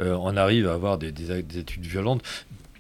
euh, 0.01 0.17
on 0.21 0.37
arrive 0.37 0.69
à 0.69 0.73
avoir 0.75 0.99
des, 0.99 1.13
des- 1.13 1.43
des 1.43 1.59
études 1.59 1.87
violentes. 1.87 2.23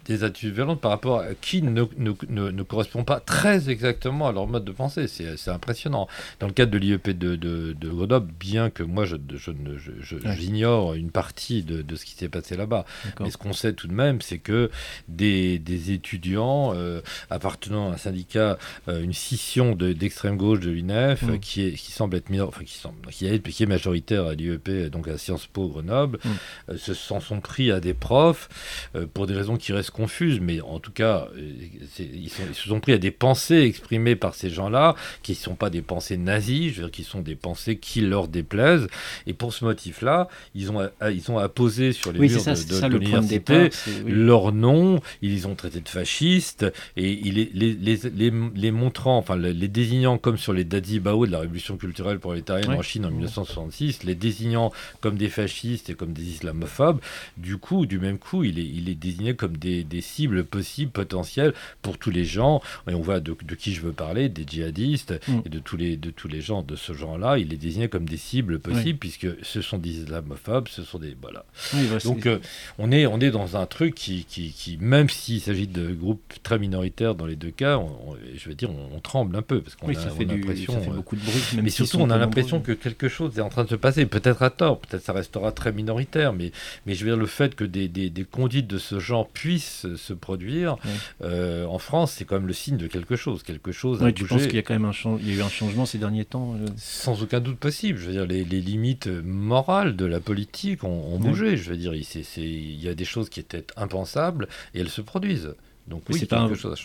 Des 0.06 0.24
attitudes 0.24 0.54
violentes 0.54 0.80
par 0.80 0.90
rapport 0.90 1.20
à 1.20 1.34
qui 1.34 1.62
ne, 1.62 1.84
ne, 1.98 2.12
ne, 2.28 2.50
ne 2.50 2.62
correspond 2.62 3.04
pas 3.04 3.20
très 3.20 3.70
exactement 3.70 4.28
à 4.28 4.32
leur 4.32 4.46
mode 4.46 4.64
de 4.64 4.72
pensée. 4.72 5.06
C'est 5.08 5.36
c'est 5.36 5.50
impressionnant. 5.50 6.08
Dans 6.40 6.46
le 6.46 6.52
cadre 6.52 6.70
de 6.72 6.78
l'IEP 6.78 7.10
de, 7.10 7.36
de, 7.36 7.72
de 7.78 7.88
Grenoble, 7.88 8.32
bien 8.38 8.70
que 8.70 8.82
moi 8.82 9.04
je, 9.04 9.16
je, 9.36 9.50
ne- 9.50 9.76
je- 9.76 9.92
je- 10.00 10.16
Ouais. 10.16 10.34
j'ignore 10.36 10.94
une 10.94 11.10
partie 11.10 11.62
de, 11.62 11.82
de 11.82 11.96
ce 11.96 12.04
qui 12.04 12.12
s'est 12.14 12.28
passé 12.28 12.56
là-bas, 12.56 12.84
mais 13.20 13.30
ce 13.30 13.36
qu'on 13.36 13.52
sait 13.52 13.72
tout 13.74 13.86
de 13.88 13.92
même, 13.92 14.20
c'est 14.22 14.38
que 14.38 14.70
des, 15.08 15.58
des 15.58 15.90
étudiants 15.92 16.72
euh, 16.74 17.00
appartenant 17.30 17.90
à 17.90 17.94
un 17.94 17.96
syndicat, 17.96 18.58
euh, 18.88 19.02
une 19.02 19.12
scission 19.12 19.74
de- 19.74 19.92
d'extrême 19.92 20.36
gauche 20.36 20.60
de 20.60 20.70
l'UNEF, 20.70 21.22
Mm. 21.22 21.38
qui, 21.40 21.66
est, 21.66 21.72
qui 21.72 21.92
semble 21.92 22.16
être 22.16 22.30
minor- 22.30 22.48
enfin, 22.48 22.64
qui, 22.64 22.74
semble, 22.74 22.96
qui, 23.10 23.26
est, 23.26 23.40
qui 23.40 23.62
est 23.62 23.66
majoritaire 23.66 24.26
à 24.26 24.34
l'IEP, 24.34 24.90
donc 24.90 25.08
à 25.08 25.18
Sciences 25.18 25.46
Po 25.46 25.68
Grenoble, 25.68 26.18
Mm. 26.24 26.28
euh, 26.70 26.76
se 26.78 26.94
s'en 26.94 27.20
sont 27.20 27.40
pris 27.40 27.70
à 27.70 27.80
des 27.80 27.94
profs 27.94 28.48
euh, 28.94 29.06
pour 29.12 29.26
des 29.26 29.34
raisons 29.34 29.56
qui 29.56 29.72
restent 29.72 29.90
confuses, 29.96 30.40
mais 30.40 30.60
en 30.60 30.78
tout 30.80 30.92
cas, 30.92 31.28
euh, 31.36 31.50
ils, 31.98 32.28
sont- 32.30 32.42
ils 32.48 32.54
se 32.54 32.68
sont 32.68 32.80
pris 32.80 32.92
à 32.92 32.98
des 32.98 33.10
pensées 33.10 33.60
exprimées 33.62 34.16
par 34.16 34.34
ces 34.34 34.50
gens-là, 34.50 34.94
qui 35.22 35.32
ne 35.32 35.36
sont 35.36 35.54
pas 35.54 35.70
des 35.70 35.82
pensées 35.82 36.16
nazies, 36.16 36.70
je 36.70 36.74
veux 36.76 36.82
dire, 36.88 36.90
qui 36.90 37.04
sont 37.04 37.20
des 37.22 37.34
pensées 37.36 37.76
qui 37.78 38.00
leur 38.02 38.28
déplaisent. 38.28 38.88
Et 39.26 39.32
pour 39.32 39.52
ce 39.54 39.64
motif-là, 39.64 40.28
ils 40.54 40.70
ont, 40.70 40.80
à- 41.00 41.10
ils 41.10 41.30
ont 41.30 41.38
apposé 41.38 41.92
sur 41.92 42.12
les 42.12 42.20
Oui, 42.20 42.28
murs 42.28 42.40
ça, 42.40 42.52
de, 42.52 42.56
c'est 42.56 42.68
de- 42.68 42.74
ça 42.74 42.88
de 42.88 42.94
le 42.94 42.98
l'université 43.00 43.70
oui. 44.04 44.12
leur 44.12 44.52
nom, 44.52 45.00
ils 45.22 45.32
les 45.32 45.46
ont 45.46 45.54
traités 45.54 45.80
de 45.80 45.88
fascistes, 45.88 46.66
et 46.96 47.10
ils 47.12 47.34
les, 47.54 47.74
les, 47.74 48.30
les, 48.54 48.70
montrant, 48.70 49.16
enfin 49.18 49.36
les, 49.36 49.68
désignant 49.68 50.18
comme 50.18 50.36
sur 50.36 50.52
les 50.52 50.64
Dazibao 50.64 51.26
de 51.26 51.32
la 51.32 51.40
révolution 51.40 51.76
culturelle 51.76 52.18
prolétarienne 52.18 52.70
Ouais. 52.70 52.76
en 52.78 52.82
Chine 52.82 53.04
en 53.06 53.10
1966, 53.10 54.04
les 54.04 54.14
désignant 54.14 54.72
comme 55.00 55.16
des 55.16 55.28
fascistes 55.28 55.90
et 55.90 55.94
comme 55.94 56.12
des 56.12 56.24
islamophobes, 56.24 57.00
du 57.36 57.56
coup, 57.58 57.86
du 57.86 57.98
même 57.98 58.18
coup, 58.18 58.44
il 58.44 58.58
est, 58.58 58.64
il 58.66 58.88
est 58.88 58.94
désigné 58.94 59.34
comme 59.34 59.56
des, 59.56 59.84
des 59.86 60.00
cibles 60.00 60.44
possibles, 60.44 60.90
potentielles 60.90 61.54
pour 61.82 61.98
tous 61.98 62.10
les 62.10 62.24
gens, 62.24 62.60
et 62.90 62.94
on 62.94 63.00
voit 63.00 63.20
de, 63.20 63.36
de 63.44 63.54
qui 63.54 63.72
je 63.74 63.80
veux 63.80 63.92
parler, 63.92 64.28
des 64.28 64.44
djihadistes, 64.46 65.14
Mm. 65.28 65.40
et 65.44 65.48
de 65.48 65.58
tous, 65.58 65.76
les, 65.76 65.96
de 65.96 66.10
tous 66.10 66.28
les 66.28 66.40
gens 66.40 66.62
de 66.62 66.76
ce 66.76 66.92
genre-là, 66.92 67.38
il 67.38 67.52
est 67.52 67.56
désigné 67.56 67.88
comme 67.88 68.06
des 68.08 68.16
cibles 68.16 68.58
possibles, 68.58 68.98
puisque 68.98 69.26
ce 69.42 69.60
sont 69.62 69.78
des 69.78 69.90
islamophobes, 70.02 70.68
ce 70.68 70.82
sont 70.82 70.98
des... 70.98 71.16
Voilà. 71.20 71.44
Oui, 71.74 71.86
voilà, 71.86 72.02
Donc 72.04 72.26
euh, 72.26 72.38
on, 72.78 72.92
est, 72.92 73.06
on 73.06 73.20
est 73.20 73.30
dans 73.30 73.56
un 73.56 73.66
truc 73.66 73.94
qui, 73.94 74.24
qui, 74.24 74.50
qui 74.52 74.76
même 74.80 75.08
s'il 75.08 75.40
s'agit 75.40 75.66
de 75.66 75.92
groupes 75.92 76.20
très 76.42 76.58
minoritaires 76.58 77.14
dans 77.14 77.26
les 77.26 77.36
deux 77.36 77.50
cas, 77.50 77.78
on- 77.78 77.86
on- 78.12 78.16
je 78.36 78.48
veux 78.48 78.54
dire, 78.54 78.70
on, 78.70 78.96
on 78.96 79.00
tremble 79.00 79.34
un 79.36 79.42
peu 79.42 79.60
parce 79.60 79.76
qu'on 79.76 79.88
oui, 79.88 79.96
a, 79.96 80.00
ça 80.00 80.10
fait, 80.10 80.24
a 80.28 80.34
l'impression. 80.34 80.72
ça 80.72 80.80
fait 80.80 80.90
euh, 80.90 80.94
beaucoup 80.94 81.16
de 81.16 81.22
bruit. 81.22 81.42
Même 81.54 81.64
mais 81.64 81.70
surtout, 81.70 81.98
on 81.98 82.10
a 82.10 82.18
l'impression 82.18 82.60
que 82.60 82.72
quelque 82.72 83.08
chose 83.08 83.36
est 83.38 83.42
en 83.42 83.48
train 83.48 83.64
de 83.64 83.68
se 83.70 83.74
passer. 83.74 84.06
Peut-être 84.06 84.42
à 84.42 84.50
tort, 84.50 84.80
peut-être 84.80 85.02
ça 85.04 85.12
restera 85.12 85.52
très 85.52 85.72
minoritaire, 85.72 86.32
mais, 86.32 86.52
mais 86.86 86.94
je 86.94 87.04
veux 87.04 87.10
dire, 87.10 87.18
le 87.18 87.26
fait 87.26 87.54
que 87.54 87.64
des, 87.64 87.88
des, 87.88 88.10
des 88.10 88.24
conduites 88.24 88.66
de 88.66 88.78
ce 88.78 88.98
genre 89.00 89.28
puissent 89.28 89.75
se 89.96 90.12
produire 90.12 90.74
Ouais. 90.84 90.90
euh, 91.22 91.66
en 91.66 91.78
France, 91.78 92.12
c'est 92.12 92.24
quand 92.24 92.36
même 92.36 92.46
le 92.46 92.52
signe 92.52 92.76
de 92.76 92.86
quelque 92.86 93.16
chose. 93.16 93.42
Quelque 93.42 93.72
chose 93.72 94.02
a 94.02 94.12
tu 94.12 94.22
bougé. 94.22 94.34
penses 94.34 94.46
qu'il 94.46 94.56
y 94.56 94.58
a 94.58 94.62
quand 94.62 94.74
même 94.74 94.84
un, 94.84 94.92
il 95.20 95.28
y 95.28 95.32
a 95.32 95.36
eu 95.36 95.42
un 95.42 95.48
changement 95.48 95.86
ces 95.86 95.98
derniers 95.98 96.24
temps 96.24 96.54
euh, 96.54 96.66
Sans 96.76 97.22
aucun 97.22 97.40
doute 97.40 97.58
possible. 97.58 97.98
Je 97.98 98.06
veux 98.06 98.12
dire, 98.12 98.26
les, 98.26 98.44
les 98.44 98.60
limites 98.60 99.06
morales 99.06 99.96
de 99.96 100.04
la 100.04 100.20
politique 100.20 100.84
ont, 100.84 101.18
bougé. 101.18 101.56
Je 101.56 101.70
veux 101.70 101.76
dire, 101.76 101.92
il 101.94 102.82
y 102.82 102.88
a 102.88 102.94
des 102.94 103.04
choses 103.04 103.28
qui 103.28 103.40
étaient 103.40 103.66
impensables 103.76 104.48
et 104.74 104.80
elles 104.80 104.88
se 104.88 105.00
produisent. 105.00 105.54
Donc 105.88 106.02
Oui, 106.08 106.18
c'est 106.18 106.26
pas 106.26 106.40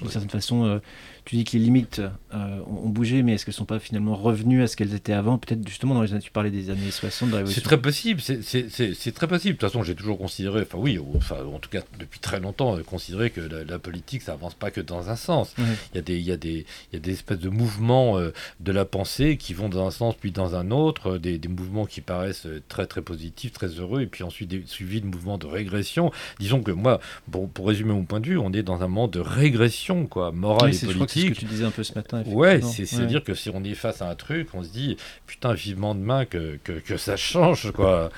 D'une 0.06 0.12
certaine 0.12 0.30
façon, 0.30 0.66
euh, 0.66 0.80
tu 1.26 1.36
dis 1.36 1.44
que 1.44 1.54
les 1.58 1.64
limites 1.64 2.02
euh, 2.34 2.60
ont 2.68 2.88
bougé, 2.90 3.24
mais 3.24 3.34
est-ce 3.34 3.46
qu'elles 3.46 3.54
sont 3.56 3.66
pas 3.66 3.80
finalement 3.80 4.16
revenues 4.16 4.62
à 4.62 4.68
ce 4.68 4.76
qu'elles 4.76 4.94
étaient 4.94 5.14
avant? 5.14 5.38
Peut-être 5.40 5.68
justement 5.68 5.96
dans 5.96 6.04
les 6.04 6.12
années, 6.14 6.22
tu 6.22 6.30
parlais 6.32 6.52
des 6.52 6.70
années 6.70 6.92
60 6.92 7.32
de 7.32 7.46
C'est 7.46 7.62
très 7.62 7.82
possible, 7.82 8.22
c'est- 8.22 9.12
très 9.14 9.28
possible. 9.28 9.56
De 9.56 9.60
toute 9.60 9.70
façon, 9.70 9.82
j'ai 9.84 9.96
toujours 9.96 10.18
considéré, 10.20 10.62
enfin 10.62 10.78
oui, 10.78 11.00
ou- 11.00 11.14
enfin, 11.18 11.38
en 11.44 11.58
tout 11.60 11.70
cas 11.70 11.82
depuis 12.00 12.20
très 12.20 12.40
longtemps, 12.40 12.78
euh, 12.78 12.84
considéré 12.84 13.32
que 13.32 13.42
la, 13.42 13.64
la 13.64 13.80
politique, 13.80 14.22
ça 14.22 14.34
avance 14.34 14.54
pas 14.54 14.70
que 14.72 14.82
dans 14.82 15.10
un 15.10 15.16
sens. 15.16 15.56
Il 15.58 15.96
y 15.96 15.98
a 15.98 16.02
des, 16.02 16.18
il 16.18 16.26
y 16.26 16.32
a 16.32 16.38
des, 16.38 16.66
il 16.92 16.94
y 16.94 16.98
a 16.98 17.00
des 17.00 17.12
espèces 17.14 17.40
de 17.40 17.50
mouvements 17.50 18.20
euh, 18.20 18.32
de 18.60 18.72
la 18.72 18.86
pensée 18.86 19.38
qui 19.38 19.54
vont 19.56 19.70
dans 19.70 19.88
un 19.88 19.92
sens 19.92 20.16
puis 20.16 20.32
dans 20.32 20.56
un 20.56 20.70
autre, 20.72 21.18
des, 21.18 21.38
des 21.40 21.48
mouvements 21.48 21.86
qui 21.88 22.02
paraissent 22.02 22.48
très 22.68 22.86
très 22.86 23.02
positifs, 23.02 23.52
très 23.54 23.68
heureux, 23.70 24.02
et 24.02 24.08
puis 24.08 24.24
ensuite 24.24 24.50
des, 24.50 24.64
suivis 24.68 25.02
de 25.02 25.08
mouvements 25.08 25.38
de 25.40 25.48
régression. 25.48 26.12
Disons 26.40 26.62
que 26.62 26.72
moi, 26.72 27.00
pour, 27.32 27.50
pour 27.50 27.68
résumer 27.68 27.94
mon 27.94 28.06
point 28.06 28.20
de 28.20 28.28
vue, 28.28 28.38
on 28.38 28.52
est 28.54 28.62
dans 28.64 28.84
un 28.84 28.91
moment 28.92 29.08
de 29.08 29.20
régression, 29.20 30.06
quoi, 30.06 30.32
morale 30.32 30.66
Oui, 30.66 30.70
et 30.70 30.74
c'est- 30.74 30.88
je 30.88 30.94
crois 30.94 31.06
que 31.08 31.12
c'est 31.14 31.20
ce 31.20 31.26
politique. 31.26 31.40
que 31.42 31.46
tu 31.48 31.52
disais 31.54 31.66
un 31.66 31.72
peu 31.72 31.84
ce 31.84 31.94
matin. 31.96 32.24
Ouais, 32.28 32.58
effectivement. 32.58 32.72
c'est- 32.74 32.82
Ouais. 32.82 32.86
c'est-à-dire 32.88 33.24
que 33.24 33.34
si 33.34 33.50
on 33.54 33.64
est 33.64 33.74
face 33.74 34.02
à 34.02 34.10
un 34.10 34.16
truc, 34.16 34.50
on 34.54 34.64
se 34.64 34.70
dit 34.70 34.98
putain 35.28 35.54
vivement 35.54 35.96
demain 35.96 36.26
que, 36.26 36.60
que, 36.64 36.74
que 36.74 36.98
ça 36.98 37.16
change 37.18 37.72
quoi. 37.72 38.10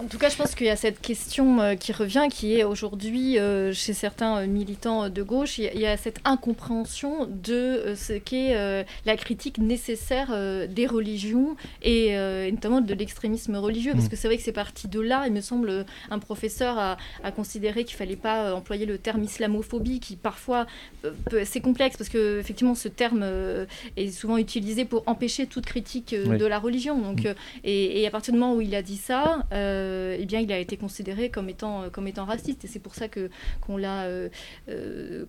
En 0.00 0.04
tout 0.04 0.18
cas, 0.18 0.28
je 0.28 0.36
pense 0.36 0.54
qu'il 0.54 0.66
y 0.66 0.70
a 0.70 0.76
cette 0.76 1.00
question 1.00 1.60
euh, 1.60 1.74
qui 1.74 1.92
revient, 1.92 2.26
qui 2.30 2.56
est 2.56 2.62
aujourd'hui 2.62 3.36
euh, 3.38 3.72
chez 3.72 3.92
certains 3.92 4.38
euh, 4.42 4.46
militants 4.46 5.08
de 5.08 5.22
gauche, 5.24 5.58
il 5.58 5.64
y, 5.80 5.86
a- 5.86 5.96
cette 5.96 6.20
incompréhension 6.24 7.26
de 7.26 7.94
ce 7.96 8.12
qu'est 8.12 8.84
la 9.04 9.16
critique 9.16 9.58
nécessaire 9.58 10.28
des 10.68 10.86
religions 10.86 11.56
et, 11.82 12.14
notamment 12.52 12.80
de 12.80 12.94
l'extrémisme 12.94 13.56
religieux, 13.56 13.92
parce 13.92 14.06
Mm. 14.06 14.08
que 14.08 14.16
c'est 14.16 14.28
vrai 14.28 14.36
que 14.36 14.42
c'est 14.42 14.52
parti 14.52 14.88
de 14.88 15.00
là. 15.00 15.24
Il 15.26 15.32
me 15.32 15.40
semble 15.40 15.84
un 16.10 16.18
professeur 16.18 16.78
a, 16.78 16.96
a 17.24 17.30
considéré 17.32 17.84
qu'il 17.84 17.96
fallait 17.96 18.16
pas 18.16 18.54
employer 18.54 18.86
le 18.86 18.98
terme 18.98 19.24
islamophobie, 19.24 20.00
qui 20.08 20.16
parfois 20.16 20.66
euh, 21.04 21.12
c'est 21.44 21.60
complexe 21.60 21.96
parce 21.98 22.08
que 22.08 22.38
effectivement 22.40 22.74
ce 22.74 22.88
terme 22.88 23.20
euh, 23.22 23.66
est 23.96 24.08
souvent 24.10 24.38
utilisé 24.38 24.84
pour 24.86 25.02
empêcher 25.06 25.46
toute 25.46 25.66
critique 25.66 26.12
euh, 26.14 26.24
Oui. 26.28 26.38
de 26.38 26.46
la 26.46 26.58
religion. 26.58 26.98
Donc 26.98 27.24
Mm. 27.24 27.34
et, 27.64 28.00
et 28.00 28.06
à 28.06 28.10
partir 28.10 28.32
du 28.32 28.38
moment 28.40 28.54
où 28.54 28.60
il 28.60 28.74
a 28.74 28.82
dit 28.82 28.96
ça, 28.96 29.44
euh, 29.52 30.16
eh 30.18 30.24
bien, 30.24 30.40
il 30.40 30.50
a 30.52 30.58
été 30.58 30.76
considéré 30.76 31.28
comme 31.30 31.48
étant, 31.48 31.90
comme 31.90 32.06
étant 32.08 32.24
raciste. 32.24 32.64
Et 32.64 32.68
c'est 32.68 32.78
pour 32.78 32.94
ça 32.94 33.08
que 33.08 33.28
qu'on 33.60 33.76
l'a, 33.76 34.04
euh, 34.04 34.28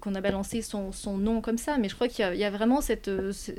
qu'on 0.01 0.15
a 0.15 0.21
balancé 0.21 0.61
son, 0.61 0.91
son 0.91 1.17
nom 1.17 1.41
comme 1.41 1.57
ça. 1.57 1.77
Mais 1.77 1.89
je 1.89 1.95
crois 1.95 2.07
qu'il 2.07 2.23
y 2.23 2.27
a, 2.27 2.33
il 2.33 2.39
y 2.39 2.43
a 2.45 2.49
vraiment 2.51 2.79
cette, 2.81 3.07
euh, 3.07 3.31
ce- 3.33 3.51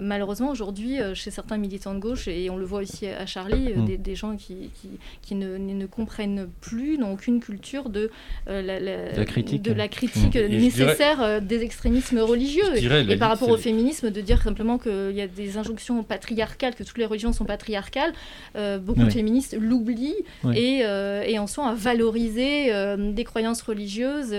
malheureusement 0.00 0.50
aujourd'hui, 0.50 0.96
chez 1.14 1.30
certains 1.30 1.56
militants 1.58 1.94
de 1.94 2.00
gauche, 2.00 2.28
et 2.28 2.50
on 2.50 2.56
le 2.56 2.64
voit 2.64 2.80
aussi 2.80 3.06
à 3.06 3.26
Charlie, 3.26 3.74
Mm. 3.74 3.84
des, 3.86 3.98
des 3.98 4.14
gens 4.14 4.36
qui, 4.36 4.70
qui, 4.80 4.88
qui 5.22 5.34
ne, 5.34 5.56
ne 5.58 5.86
comprennent 5.86 6.48
plus, 6.60 6.98
n'ont 6.98 7.12
aucune 7.12 7.40
culture 7.40 7.88
de 7.90 8.10
la, 8.46 8.62
la- 8.62 9.12
la 9.12 9.24
critique. 9.24 9.62
de 9.62 9.72
la 9.72 9.88
critique 9.88 10.07
Mm. 10.16 10.30
Et 10.34 10.50
je 10.50 10.56
nécessaire 10.56 11.22
euh, 11.22 11.40
des 11.40 11.62
extrémismes 11.62 12.18
religieux. 12.20 12.72
Dirais, 12.76 13.04
Et 13.08 13.16
par 13.16 13.28
rapport 13.28 13.48
au 13.48 13.56
féminisme, 13.56 14.10
de 14.10 14.20
dire 14.20 14.42
simplement 14.42 14.78
qu'il 14.78 15.12
y 15.12 15.20
a 15.20 15.26
des 15.26 15.58
injonctions 15.58 16.02
patriarcales, 16.02 16.74
que 16.74 16.82
toutes 16.82 16.98
les 16.98 17.06
religions 17.06 17.32
sont 17.32 17.44
patriarcales, 17.44 18.12
euh, 18.56 18.78
beaucoup 18.78 19.04
de 19.04 19.10
féministes 19.10 19.56
l'oublient 19.58 20.14
et, 20.54 20.80
euh, 20.84 21.22
et 21.22 21.38
en 21.38 21.46
sont 21.46 21.62
à 21.62 21.74
valoriser 21.74 22.72
euh, 22.72 23.12
des 23.12 23.24
croyances 23.24 23.62
religieuses 23.62 24.34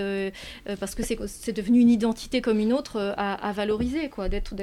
parce 0.78 0.94
que 0.94 1.02
c'est 1.02 1.52
devenu 1.52 1.80
une 1.80 1.90
identité 1.90 2.40
comme 2.40 2.58
une 2.58 2.72
autre 2.72 3.14
à, 3.16 3.34
à 3.34 3.52
valoriser, 3.52 4.08
quoi, 4.08 4.28
d'être 4.28 4.54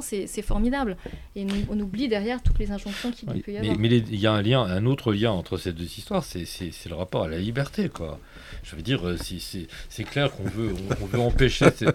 c'est 0.00 0.42
formidable. 0.42 0.96
Et 1.36 1.44
nous- 1.44 1.66
on 1.70 1.78
oublie 1.80 2.08
derrière 2.08 2.42
toutes 2.42 2.58
les 2.58 2.70
injonctions 2.70 3.10
qu'il 3.10 3.28
Oui, 3.30 3.40
peut 3.40 3.50
y 3.52 3.54
mais 3.54 3.60
avoir. 3.60 3.78
mais 3.78 3.88
il 3.88 4.16
y 4.20 4.26
a 4.26 4.32
un 4.32 4.42
lien, 4.42 4.62
un 4.62 4.86
autre 4.86 5.12
lien 5.12 5.30
entre 5.30 5.56
ces 5.56 5.72
deux 5.72 5.84
histoires, 5.84 6.24
c'est 6.24 6.44
le 6.88 6.94
rapport 6.94 7.24
à 7.24 7.28
la 7.28 7.38
liberté 7.38 7.88
quoi. 7.88 8.18
Je 8.62 8.76
veux 8.76 8.82
dire, 8.82 9.06
euh, 9.06 9.16
si- 9.16 9.66
c'est 9.88 10.04
clair 10.04 10.30
qu'on 10.32 10.44
veut, 10.44 10.72
on, 11.00 11.04
on 11.04 11.06
veut 11.06 11.18
empêcher. 11.20 11.66
ces- 11.76 11.86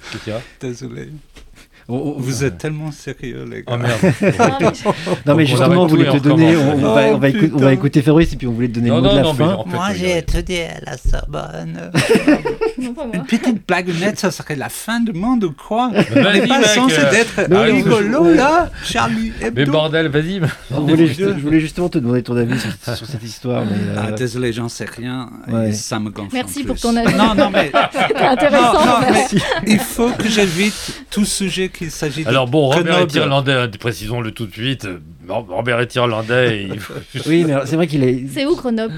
Désolé. 0.60 1.08
Oh, 1.88 2.02
oh, 2.04 2.14
Vous 2.18 2.42
êtes 2.44 2.58
tellement 2.58 2.90
sérieux, 2.90 3.44
les 3.48 3.58
gars. 3.62 3.64
Oh 3.68 3.76
merde. 3.76 3.98
Mais- 4.20 4.32
Non, 5.26 5.34
mais 5.36 5.44
on 5.44 5.46
justement, 5.46 5.82
on 5.82 5.86
voulait 5.86 6.04
te 6.10 6.16
on 6.16 6.20
donner. 6.20 6.56
On, 6.56 6.72
on 6.72 6.76
va, 6.94 7.02
on, 7.06 7.18
va 7.18 7.28
Oh, 7.28 7.50
on 7.54 7.58
va 7.58 7.72
écouter 7.72 8.02
Fabrice 8.02 8.32
et 8.32 8.36
puis 8.36 8.46
on 8.48 8.52
voulait 8.52 8.68
te 8.68 8.74
donner 8.74 8.88
Non, 8.90 8.96
le 8.96 9.02
mot 9.02 9.08
non, 9.08 9.12
de 9.12 9.16
la 9.18 9.22
non, 9.22 9.32
mais 9.34 9.44
fin. 9.44 9.54
en 9.54 9.64
fait, 9.64 9.70
Moi, 9.76 9.88
j'ai 9.94 10.18
étudié 10.18 10.64
à 10.66 10.80
la 10.90 10.96
Sorbonne. 10.96 11.90
Une 12.78 13.24
petite 13.24 13.66
blagounette, 13.66 14.18
ça 14.18 14.30
serait 14.30 14.56
la 14.56 14.68
fin 14.68 15.00
du 15.00 15.12
monde 15.12 15.44
ou 15.44 15.52
quoi 15.52 15.90
On 16.14 16.32
n'est 16.32 16.46
pas 16.46 16.62
censé 16.64 16.96
d'être 17.10 17.54
rigolo, 17.54 18.24
mais- 18.24 18.34
là 18.34 18.70
Charlie 18.84 19.32
Mais 19.40 19.46
Hebdo 19.48 19.72
bordel, 19.72 20.08
vas-y. 20.08 20.40
On 20.72 20.86
je 20.88 21.40
voulais 21.40 21.60
justement 21.60 21.88
te 21.88 21.98
demander 21.98 22.22
ton 22.22 22.36
avis 22.36 22.58
sur, 22.58 23.06
cette 23.06 23.22
histoire. 23.22 23.64
Mais, 23.64 23.72
euh, 23.76 24.02
Ah, 24.08 24.12
désolé, 24.12 24.52
j'en 24.52 24.68
sais 24.68 24.86
rien. 24.86 25.30
Ça 25.72 25.98
me 26.00 26.10
gonfle. 26.10 26.30
Merci 26.32 26.64
pour 26.64 26.78
ton 26.78 26.96
avis. 26.96 27.14
Non, 27.14 27.34
non, 27.34 27.50
mais 27.50 27.70
C'était 28.08 28.20
intéressant. 28.24 29.00
Mais- 29.00 29.24
mais 29.32 29.72
il 29.72 29.78
faut 29.78 30.10
que 30.10 30.28
j'évite 30.28 31.04
tout 31.10 31.24
sujet 31.24 31.68
qu'il 31.76 31.90
s'agit 31.90 32.24
de 32.24 32.28
Alors 32.28 32.46
bon, 32.48 32.68
Robert 32.68 32.98
est 33.00 33.14
irlandais, 33.14 33.52
hein, 33.52 33.70
précisons-le 33.78 34.30
tout 34.32 34.46
de 34.46 34.52
suite. 34.52 34.86
Robert 35.28 35.80
est 35.80 35.94
irlandais. 35.94 36.62
et 36.62 36.68
il 36.72 36.80
faut- 36.80 36.94
Oui, 37.26 37.44
mais 37.46 37.54
c'est 37.64 37.76
vrai 37.76 37.86
qu'il 37.86 38.02
est. 38.04 38.24
C'est 38.32 38.46
où 38.46 38.54
Grenoble? 38.56 38.94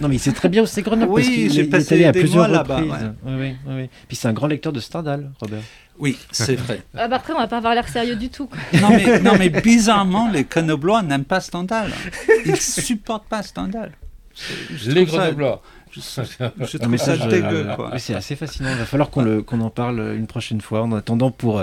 Non, 0.00 0.08
mais 0.08 0.16
il 0.16 0.18
sait 0.20 0.32
très 0.32 0.48
bien 0.48 0.62
où 0.62 0.66
c'est 0.66 0.82
Grenoble. 0.82 1.10
Oui, 1.12 1.22
parce 1.22 1.34
qu'il 1.34 1.50
j'ai 1.52 1.60
est- 1.60 1.62
il 1.64 1.66
est 1.66 1.70
passé 1.70 1.94
allé 1.94 2.04
à 2.06 2.12
plusieurs 2.12 2.48
mois 2.48 2.58
là-bas, 2.58 2.80
ouais. 2.80 2.86
Oui, 3.24 3.54
oui. 3.66 3.88
Puis 4.08 4.16
c'est 4.16 4.28
un 4.28 4.32
grand 4.32 4.46
lecteur 4.46 4.72
de 4.72 4.80
Stendhal, 4.80 5.30
Robert. 5.40 5.60
Oui, 5.98 6.16
c'est 6.30 6.56
vrai. 6.56 6.82
ah, 6.96 7.08
bah 7.08 7.16
Après, 7.16 7.34
on 7.34 7.38
va 7.38 7.46
pas 7.46 7.58
avoir 7.58 7.74
l'air 7.74 7.86
sérieux 7.88 8.16
du 8.16 8.30
tout. 8.30 8.46
quoi. 8.46 8.58
Non 8.80 8.88
mais, 8.90 9.20
non, 9.20 9.32
mais 9.38 9.50
bizarrement, 9.50 10.30
les 10.32 10.44
Grenoblois 10.44 11.02
n'aiment 11.02 11.24
pas 11.24 11.40
Stendhal. 11.40 11.90
Ils 12.46 12.56
supportent 12.56 13.28
pas 13.28 13.42
Stendhal. 13.42 13.92
Les 14.86 15.04
ça- 15.06 15.16
Grenoblois. 15.18 15.62
Je, 15.96 16.78
trouve 16.78 16.96
ça 16.96 17.16
dégueu, 17.16 17.66
c'est 17.98 18.14
assez 18.14 18.36
fascinant. 18.36 18.70
Il 18.72 18.78
va 18.78 18.84
falloir 18.84 19.10
qu'on 19.10 19.60
en 19.60 19.70
parle 19.70 20.14
une 20.16 20.26
prochaine 20.26 20.60
fois. 20.60 20.82
En 20.82 20.92
attendant, 20.92 21.30
pour, 21.30 21.62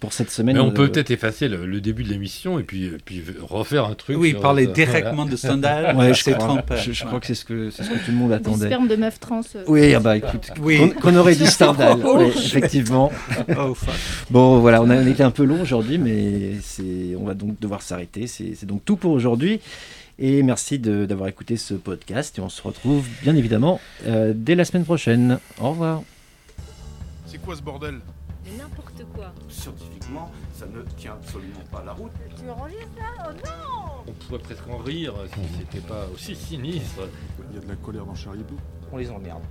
pour 0.00 0.12
cette 0.12 0.30
semaine. 0.30 0.56
Mais 0.56 0.62
on 0.62 0.68
euh, 0.68 0.74
peut 0.74 0.88
peut-être 0.90 1.10
effacer 1.10 1.48
le, 1.48 1.66
le 1.66 1.80
début 1.80 2.02
de 2.02 2.08
l'émission 2.08 2.58
et 2.58 2.62
puis, 2.62 2.90
puis 3.04 3.22
refaire 3.40 3.84
un 3.86 3.94
truc. 3.94 4.16
Oui, 4.18 4.34
parler 4.34 4.66
directement 4.66 5.26
de 5.26 5.36
Stendhal, 5.36 5.96
Ouais, 5.96 6.12
je 6.14 6.30
crois, 6.30 6.62
je, 6.76 6.92
je 6.92 7.04
crois 7.04 7.20
que 7.20 7.26
c'est 7.26 7.34
ce 7.34 7.44
que, 7.44 7.70
c'est 7.70 7.82
ce 7.84 7.90
que 7.90 7.94
tout 8.04 8.10
le 8.10 8.16
monde 8.16 8.32
attendait. 8.32 8.66
sperme 8.66 8.88
de 8.88 8.96
meuf 8.96 9.20
trans. 9.20 9.40
euh, 9.56 9.64
Oui, 9.66 9.94
ah 9.94 10.00
bah 10.00 10.16
écoute, 10.16 10.50
Oui. 10.60 10.92
qu'on 11.00 11.14
aurait 11.16 11.34
dit 11.34 11.46
Stendhal, 11.58 11.98
Oh, 12.04 12.18
ouais, 12.18 12.28
effectivement. 12.28 13.10
Oh, 13.58 13.74
fuck. 13.74 13.94
Bon, 14.30 14.58
voilà, 14.58 14.82
on 14.82 14.90
a 14.90 14.96
on 14.96 15.06
a 15.06 15.10
été 15.10 15.22
un 15.22 15.30
peu 15.30 15.44
long 15.44 15.60
aujourd'hui, 15.62 15.98
mais 15.98 16.54
on 17.16 17.24
va 17.24 17.34
donc 17.34 17.58
devoir 17.60 17.82
s'arrêter. 17.82 18.26
C'est 18.26 18.66
donc 18.66 18.84
tout 18.84 18.96
pour 18.96 19.12
aujourd'hui. 19.12 19.60
Et 20.18 20.42
merci 20.42 20.78
de- 20.78 21.06
d'avoir 21.06 21.28
écouté 21.28 21.56
ce 21.56 21.74
podcast. 21.74 22.38
Et 22.38 22.40
on 22.40 22.48
se 22.48 22.60
retrouve 22.62 23.06
bien 23.22 23.36
évidemment 23.36 23.80
euh, 24.06 24.32
dès 24.34 24.54
la 24.54 24.64
semaine 24.64 24.84
prochaine. 24.84 25.38
Au 25.60 25.70
revoir. 25.70 26.02
C'est 27.26 27.38
quoi 27.38 27.54
ce 27.56 27.62
bordel? 27.62 28.00
Mais 28.44 28.56
n'importe 28.58 29.04
quoi. 29.14 29.32
Scientifiquement, 29.48 30.30
ça 30.54 30.66
ne 30.66 30.82
tient 30.96 31.12
absolument 31.12 31.60
pas 31.70 31.82
la 31.84 31.92
route. 31.92 32.10
Tu 32.36 32.48
enregistres 32.50 32.86
là 32.98 33.28
Oh 33.28 33.32
non 33.44 34.04
On 34.08 34.12
pourrait 34.12 34.40
presque 34.40 34.66
en 34.68 34.78
rire 34.78 35.14
si 35.34 35.40
c'était 35.60 35.86
pas 35.86 36.06
aussi 36.14 36.34
sinistre. 36.34 37.02
Il 37.50 37.56
y 37.56 37.58
a 37.58 37.62
de 37.62 37.68
la 37.68 37.76
colère 37.76 38.04
dans 38.06 38.14
Charlie 38.14 38.40
Hebdo. 38.40 38.56
On 38.90 38.96
les 38.96 39.10
emmerde. 39.10 39.42